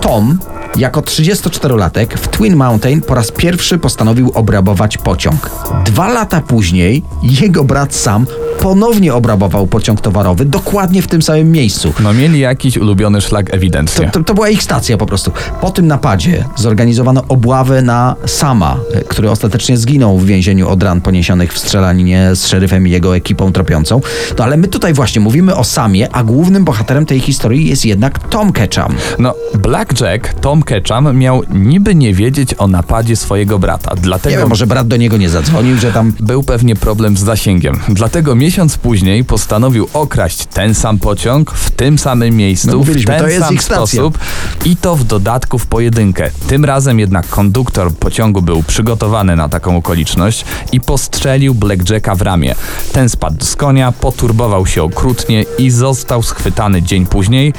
Tom 0.00 0.38
jako 0.76 1.00
34-latek 1.00 2.06
w 2.16 2.28
Twin 2.28 2.56
Mountain 2.56 3.00
po 3.00 3.14
raz 3.14 3.32
pierwszy 3.32 3.78
postanowił 3.78 4.30
obrabować 4.34 4.98
pociąg. 4.98 5.50
Dwa 5.84 6.08
lata 6.08 6.40
później 6.40 7.02
jego 7.22 7.64
brat 7.64 7.94
sam 7.94 8.26
ponownie 8.64 9.14
obrabował 9.14 9.66
pociąg 9.66 10.00
towarowy 10.00 10.44
dokładnie 10.44 11.02
w 11.02 11.08
tym 11.08 11.22
samym 11.22 11.52
miejscu. 11.52 11.92
No 12.00 12.12
mieli 12.12 12.40
jakiś 12.40 12.76
ulubiony 12.76 13.20
szlak 13.20 13.54
ewidentnie. 13.54 14.06
To, 14.06 14.12
to, 14.12 14.24
to 14.24 14.34
była 14.34 14.48
ich 14.48 14.62
stacja 14.62 14.96
po 14.96 15.06
prostu. 15.06 15.32
Po 15.60 15.70
tym 15.70 15.86
napadzie 15.86 16.44
zorganizowano 16.56 17.22
obławę 17.28 17.82
na 17.82 18.16
Sama, 18.26 18.76
y, 18.96 19.04
który 19.04 19.30
ostatecznie 19.30 19.76
zginął 19.76 20.18
w 20.18 20.26
więzieniu 20.26 20.68
od 20.68 20.82
ran 20.82 21.00
poniesionych 21.00 21.52
w 21.52 21.58
strzelaninie 21.58 22.30
z 22.34 22.46
szeryfem 22.46 22.88
i 22.88 22.90
jego 22.90 23.16
ekipą 23.16 23.52
tropiącą. 23.52 24.00
No 24.38 24.44
ale 24.44 24.56
my 24.56 24.68
tutaj 24.68 24.94
właśnie 24.94 25.20
mówimy 25.20 25.56
o 25.56 25.64
Samie, 25.64 26.08
a 26.12 26.22
głównym 26.24 26.64
bohaterem 26.64 27.06
tej 27.06 27.20
historii 27.20 27.68
jest 27.68 27.84
jednak 27.84 28.28
Tom 28.28 28.52
Ketchum. 28.52 28.94
No, 29.18 29.34
Blackjack, 29.54 30.34
Tom 30.34 30.62
Ketchum 30.64 31.18
miał 31.18 31.42
niby 31.54 31.94
nie 31.94 32.14
wiedzieć 32.14 32.54
o 32.58 32.66
napadzie 32.66 33.16
swojego 33.16 33.58
brata, 33.58 33.94
dlatego 33.96 34.30
Nie 34.30 34.38
wiem, 34.38 34.48
może 34.48 34.66
brat 34.66 34.88
do 34.88 34.96
niego 34.96 35.16
nie 35.16 35.28
zadzwonił, 35.28 35.76
że 35.78 35.92
tam 35.92 36.12
był 36.20 36.42
pewnie 36.42 36.76
problem 36.76 37.16
z 37.16 37.20
zasięgiem. 37.20 37.80
Dlatego 37.88 38.34
miesiąc 38.34 38.78
później 38.78 39.24
postanowił 39.24 39.88
okraść 39.92 40.46
ten 40.46 40.74
sam 40.74 40.98
pociąg 40.98 41.50
w 41.50 41.70
tym 41.70 41.98
samym 41.98 42.36
miejscu, 42.36 42.70
No 42.78 42.84
w 42.84 43.04
ten 43.04 43.40
sam 43.40 43.58
sposób 43.58 44.18
i 44.64 44.76
to 44.76 44.96
w 44.96 45.04
dodatku 45.04 45.58
w 45.58 45.66
pojedynkę. 45.66 46.30
Tym 46.46 46.64
razem 46.64 47.00
jednak 47.00 47.28
konduktor 47.28 47.92
pociągu 47.92 48.42
był 48.42 48.62
przygotowany 48.62 49.36
na 49.36 49.48
taką 49.48 49.76
okoliczność 49.76 50.44
i 50.72 50.80
postrzelił 50.80 51.54
Blackjacka 51.54 52.14
w 52.14 52.22
ramię. 52.22 52.54
Ten 52.92 53.08
spadł 53.08 53.44
z 53.44 53.56
konia, 53.56 53.92
poturbował 53.92 54.66
się 54.66 54.82
okrutnie 54.82 55.44
i 55.58 55.70
został 55.70 56.22
schwytany 56.22 56.82
dzień 56.82 57.06
później. 57.06 57.52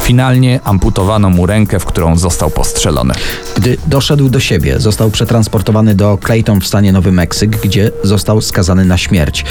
Finalnie 0.00 0.60
amputowano 0.64 1.30
mu 1.30 1.46
rękę, 1.46 1.80
w 1.80 1.84
którą 1.84 2.16
został 2.16 2.50
postrzelony. 2.54 3.14
Gdy 3.56 3.76
doszedł 3.86 4.28
do 4.28 4.40
siebie, 4.40 4.80
został 4.80 5.10
przetransportowany 5.10 5.94
do 5.94 6.18
Clayton 6.24 6.60
w 6.60 6.66
stanie 6.66 6.92
Nowy 6.92 7.12
Meksyk, 7.12 7.50
gdzie 7.50 7.90
został 8.02 8.40
skazany 8.40 8.84
na 8.84 8.98
śmierć. 8.98 9.44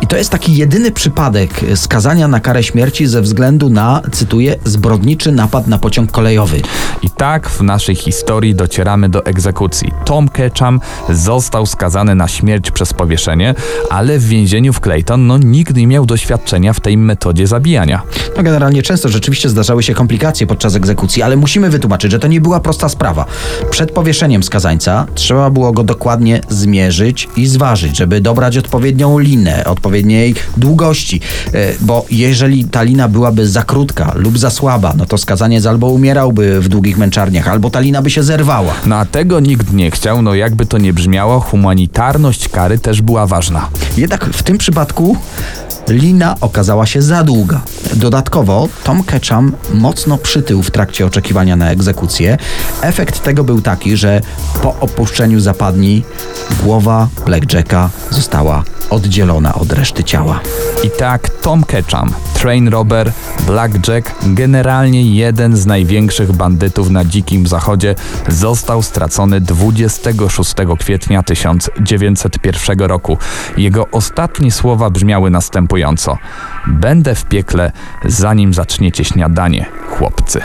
I 0.00 0.06
to 0.06 0.16
jest 0.16 0.30
taki 0.30 0.56
jedyny 0.56 0.90
przypadek 0.90 1.50
skazania 1.74 2.28
na 2.28 2.40
karę 2.40 2.62
śmierci 2.62 3.06
ze 3.06 3.22
względu 3.22 3.70
na, 3.70 4.02
cytuję, 4.12 4.56
zbrodniczy 4.64 5.32
napad 5.32 5.66
na 5.66 5.78
pociąg 5.78 6.12
kolejowy. 6.12 6.60
I 7.02 7.10
tak 7.10 7.48
w 7.48 7.62
naszej 7.62 7.96
historii 7.96 8.54
docieramy 8.54 9.08
do 9.08 9.26
egzekucji. 9.26 9.92
Tom 10.04 10.28
Ketchum 10.28 10.80
został 11.10 11.66
skazany 11.66 12.14
na 12.14 12.28
śmierć 12.28 12.70
przez 12.70 12.92
powieszenie, 12.92 13.54
ale 13.90 14.18
w 14.18 14.24
więzieniu 14.24 14.72
w 14.72 14.80
Clayton 14.80 15.26
no, 15.26 15.38
nikt 15.38 15.76
nie 15.76 15.86
miał 15.86 16.06
doświadczenia 16.06 16.72
w 16.72 16.80
tej 16.80 16.96
metodzie 16.96 17.46
zabijania. 17.46 18.02
No 18.36 18.42
generalnie 18.42 18.82
często 18.82 19.08
rzeczywiście 19.08 19.48
zdarzały 19.48 19.82
się 19.82 19.94
komplikacje 19.94 20.46
podczas 20.46 20.74
egzekucji, 20.74 21.22
ale 21.22 21.36
musimy 21.36 21.70
wytłumaczyć, 21.70 22.10
że 22.12 22.18
to 22.18 22.28
nie 22.28 22.35
była 22.40 22.60
prosta 22.60 22.88
sprawa. 22.88 23.24
Przed 23.70 23.92
powieszeniem 23.92 24.42
skazańca 24.42 25.06
trzeba 25.14 25.50
było 25.50 25.72
go 25.72 25.84
dokładnie 25.84 26.40
zmierzyć 26.48 27.28
i 27.36 27.46
zważyć, 27.46 27.96
żeby 27.96 28.20
dobrać 28.20 28.56
odpowiednią 28.56 29.18
linę, 29.18 29.64
odpowiedniej 29.64 30.34
długości, 30.56 31.20
E, 31.54 31.74
bo 31.80 32.06
jeżeli 32.10 32.64
ta 32.64 32.82
lina 32.82 33.08
byłaby 33.08 33.48
za 33.48 33.62
krótka 33.62 34.12
lub 34.14 34.38
za 34.38 34.50
słaba, 34.50 34.94
no 34.96 35.06
to 35.06 35.18
skazaniec 35.18 35.66
albo 35.66 35.86
umierałby 35.86 36.60
w 36.60 36.68
długich 36.68 36.98
męczarniach, 36.98 37.48
albo 37.48 37.70
ta 37.70 37.80
lina 37.80 38.02
by 38.02 38.10
się 38.10 38.22
zerwała. 38.22 38.74
No 38.86 38.96
a 38.96 39.04
tego 39.04 39.40
nikt 39.40 39.72
nie 39.72 39.90
chciał, 39.90 40.22
no 40.22 40.34
jakby 40.34 40.66
to 40.66 40.78
nie 40.78 40.92
brzmiało, 40.92 41.40
humanitarność 41.40 42.48
kary 42.48 42.78
też 42.78 43.02
była 43.02 43.26
ważna. 43.26 43.68
Jednak 43.96 44.24
w 44.24 44.42
tym 44.42 44.58
przypadku 44.58 45.16
lina 45.88 46.34
okazała 46.40 46.86
się 46.86 47.02
za 47.02 47.24
długa. 47.24 47.60
Dodatkowo 47.94 48.68
Tom 48.84 49.02
Ketchum 49.02 49.52
mocno 49.74 50.18
przytył 50.18 50.62
w 50.62 50.70
trakcie 50.70 51.06
oczekiwania 51.06 51.56
na 51.56 51.70
egzekucję. 51.70 52.25
Efekt 52.80 53.22
tego 53.22 53.44
był 53.44 53.60
taki, 53.60 53.96
że 53.96 54.20
po 54.62 54.76
opuszczeniu 54.80 55.40
zapadni 55.40 56.04
głowa 56.62 57.08
Blackjacka 57.26 57.90
została 58.10 58.64
oddzielona 58.90 59.54
od 59.54 59.72
reszty 59.72 60.04
ciała. 60.04 60.40
I 60.84 60.90
tak 60.98 61.28
Tom 61.28 61.64
Ketchum, 61.64 62.10
train 62.34 62.68
robber, 62.68 63.12
Blackjack, 63.46 64.14
generalnie 64.22 65.02
jeden 65.02 65.56
z 65.56 65.66
największych 65.66 66.32
bandytów 66.32 66.90
na 66.90 67.04
Dzikim 67.04 67.46
Zachodzie, 67.46 67.94
został 68.28 68.82
stracony 68.82 69.40
26 69.40 70.54
kwietnia 70.78 71.22
1901 71.22 72.78
roku. 72.78 73.18
Jego 73.56 73.86
ostatnie 73.92 74.52
słowa 74.52 74.90
brzmiały 74.90 75.30
następująco: 75.30 76.18
Będę 76.66 77.14
w 77.14 77.24
piekle, 77.24 77.72
zanim 78.04 78.54
zaczniecie 78.54 79.04
śniadanie, 79.04 79.66
chłopcy. 79.88 80.40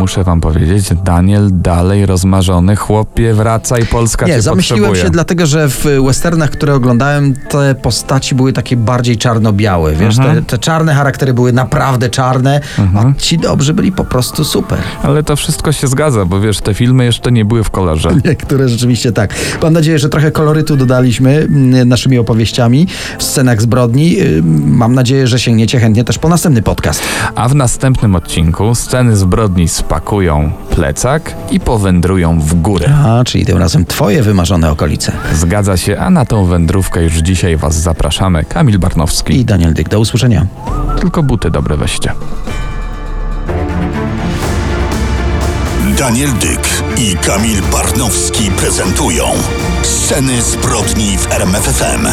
Muszę 0.00 0.24
wam 0.24 0.40
powiedzieć, 0.40 0.88
Daniel, 1.04 1.48
dalej 1.52 2.06
rozmarzony 2.06 2.76
chłopie, 2.76 3.34
wracaj, 3.34 3.86
Polska 3.86 4.26
Nie, 4.26 4.32
cię 4.32 4.42
zamyśliłem 4.42 4.82
potrzebuje. 4.84 5.02
się 5.04 5.10
dlatego, 5.10 5.46
że 5.46 5.68
w 5.68 5.86
westernach, 6.06 6.50
które 6.50 6.74
oglądałem, 6.74 7.34
te 7.48 7.74
postaci 7.74 8.34
były 8.34 8.52
takie 8.52 8.76
bardziej 8.76 9.16
czarno-białe, 9.18 9.92
wiesz, 9.94 10.18
Mhm. 10.18 10.36
te, 10.36 10.42
te 10.42 10.58
czarne 10.58 10.94
charaktery 10.94 11.34
były 11.34 11.52
naprawdę 11.52 12.08
czarne, 12.08 12.60
a 12.96 13.04
ci 13.18 13.38
dobrzy 13.38 13.74
byli 13.74 13.92
po 13.92 14.04
prostu 14.04 14.44
super. 14.44 14.78
Ale 15.02 15.22
to 15.22 15.36
wszystko 15.36 15.72
się 15.72 15.86
zgadza, 15.88 16.24
bo 16.24 16.40
wiesz, 16.40 16.60
te 16.60 16.74
filmy 16.74 17.04
jeszcze 17.04 17.32
nie 17.32 17.44
były 17.44 17.64
w 17.64 17.70
kolorze. 17.70 18.10
Niektóre 18.24 18.68
rzeczywiście 18.68 19.12
tak. 19.12 19.34
Mam 19.62 19.72
nadzieję, 19.72 19.98
że 19.98 20.08
trochę 20.08 20.30
kolorytu 20.30 20.76
dodaliśmy 20.76 21.30
mm, 21.36 21.88
naszymi 21.88 22.18
opowieściami 22.18 22.86
w 23.18 23.22
scenach 23.22 23.62
zbrodni. 23.62 24.16
Mam 24.66 24.94
nadzieję, 24.94 25.26
że 25.26 25.38
sięgniecie 25.38 25.80
chętnie 25.80 26.04
też 26.04 26.18
po 26.18 26.28
następny 26.28 26.62
podcast. 26.62 27.02
A 27.34 27.48
w 27.48 27.54
następnym 27.54 28.14
odcinku 28.16 28.74
sceny 28.74 29.16
zbrodni 29.16 29.68
spakują 29.90 30.52
plecak 30.70 31.34
i 31.50 31.60
powędrują 31.60 32.40
w 32.40 32.54
górę. 32.54 32.88
A, 33.04 33.24
czyli 33.24 33.46
tym 33.46 33.58
razem 33.58 33.86
twoje 33.86 34.22
wymarzone 34.22 34.70
okolice. 34.70 35.12
Zgadza 35.34 35.76
się, 35.76 35.98
a 35.98 36.10
na 36.10 36.24
tą 36.24 36.44
wędrówkę 36.44 37.02
już 37.02 37.14
dzisiaj 37.14 37.56
was 37.56 37.74
zapraszamy. 37.74 38.44
Kamil 38.44 38.78
Barnowski. 38.78 39.40
I 39.40 39.44
Daniel 39.44 39.74
Dyk, 39.74 39.88
do 39.88 40.00
usłyszenia. 40.00 40.46
Tylko 41.00 41.22
buty 41.22 41.50
dobre 41.50 41.76
weźcie. 41.76 42.12
Daniel 45.98 46.30
Dyk 46.32 46.82
i 46.98 47.16
Kamil 47.16 47.62
Barnowski 47.72 48.50
prezentują 48.50 49.24
Sceny 49.82 50.42
zbrodni 50.42 51.18
w 51.18 51.32
RMFFM. 51.32 52.06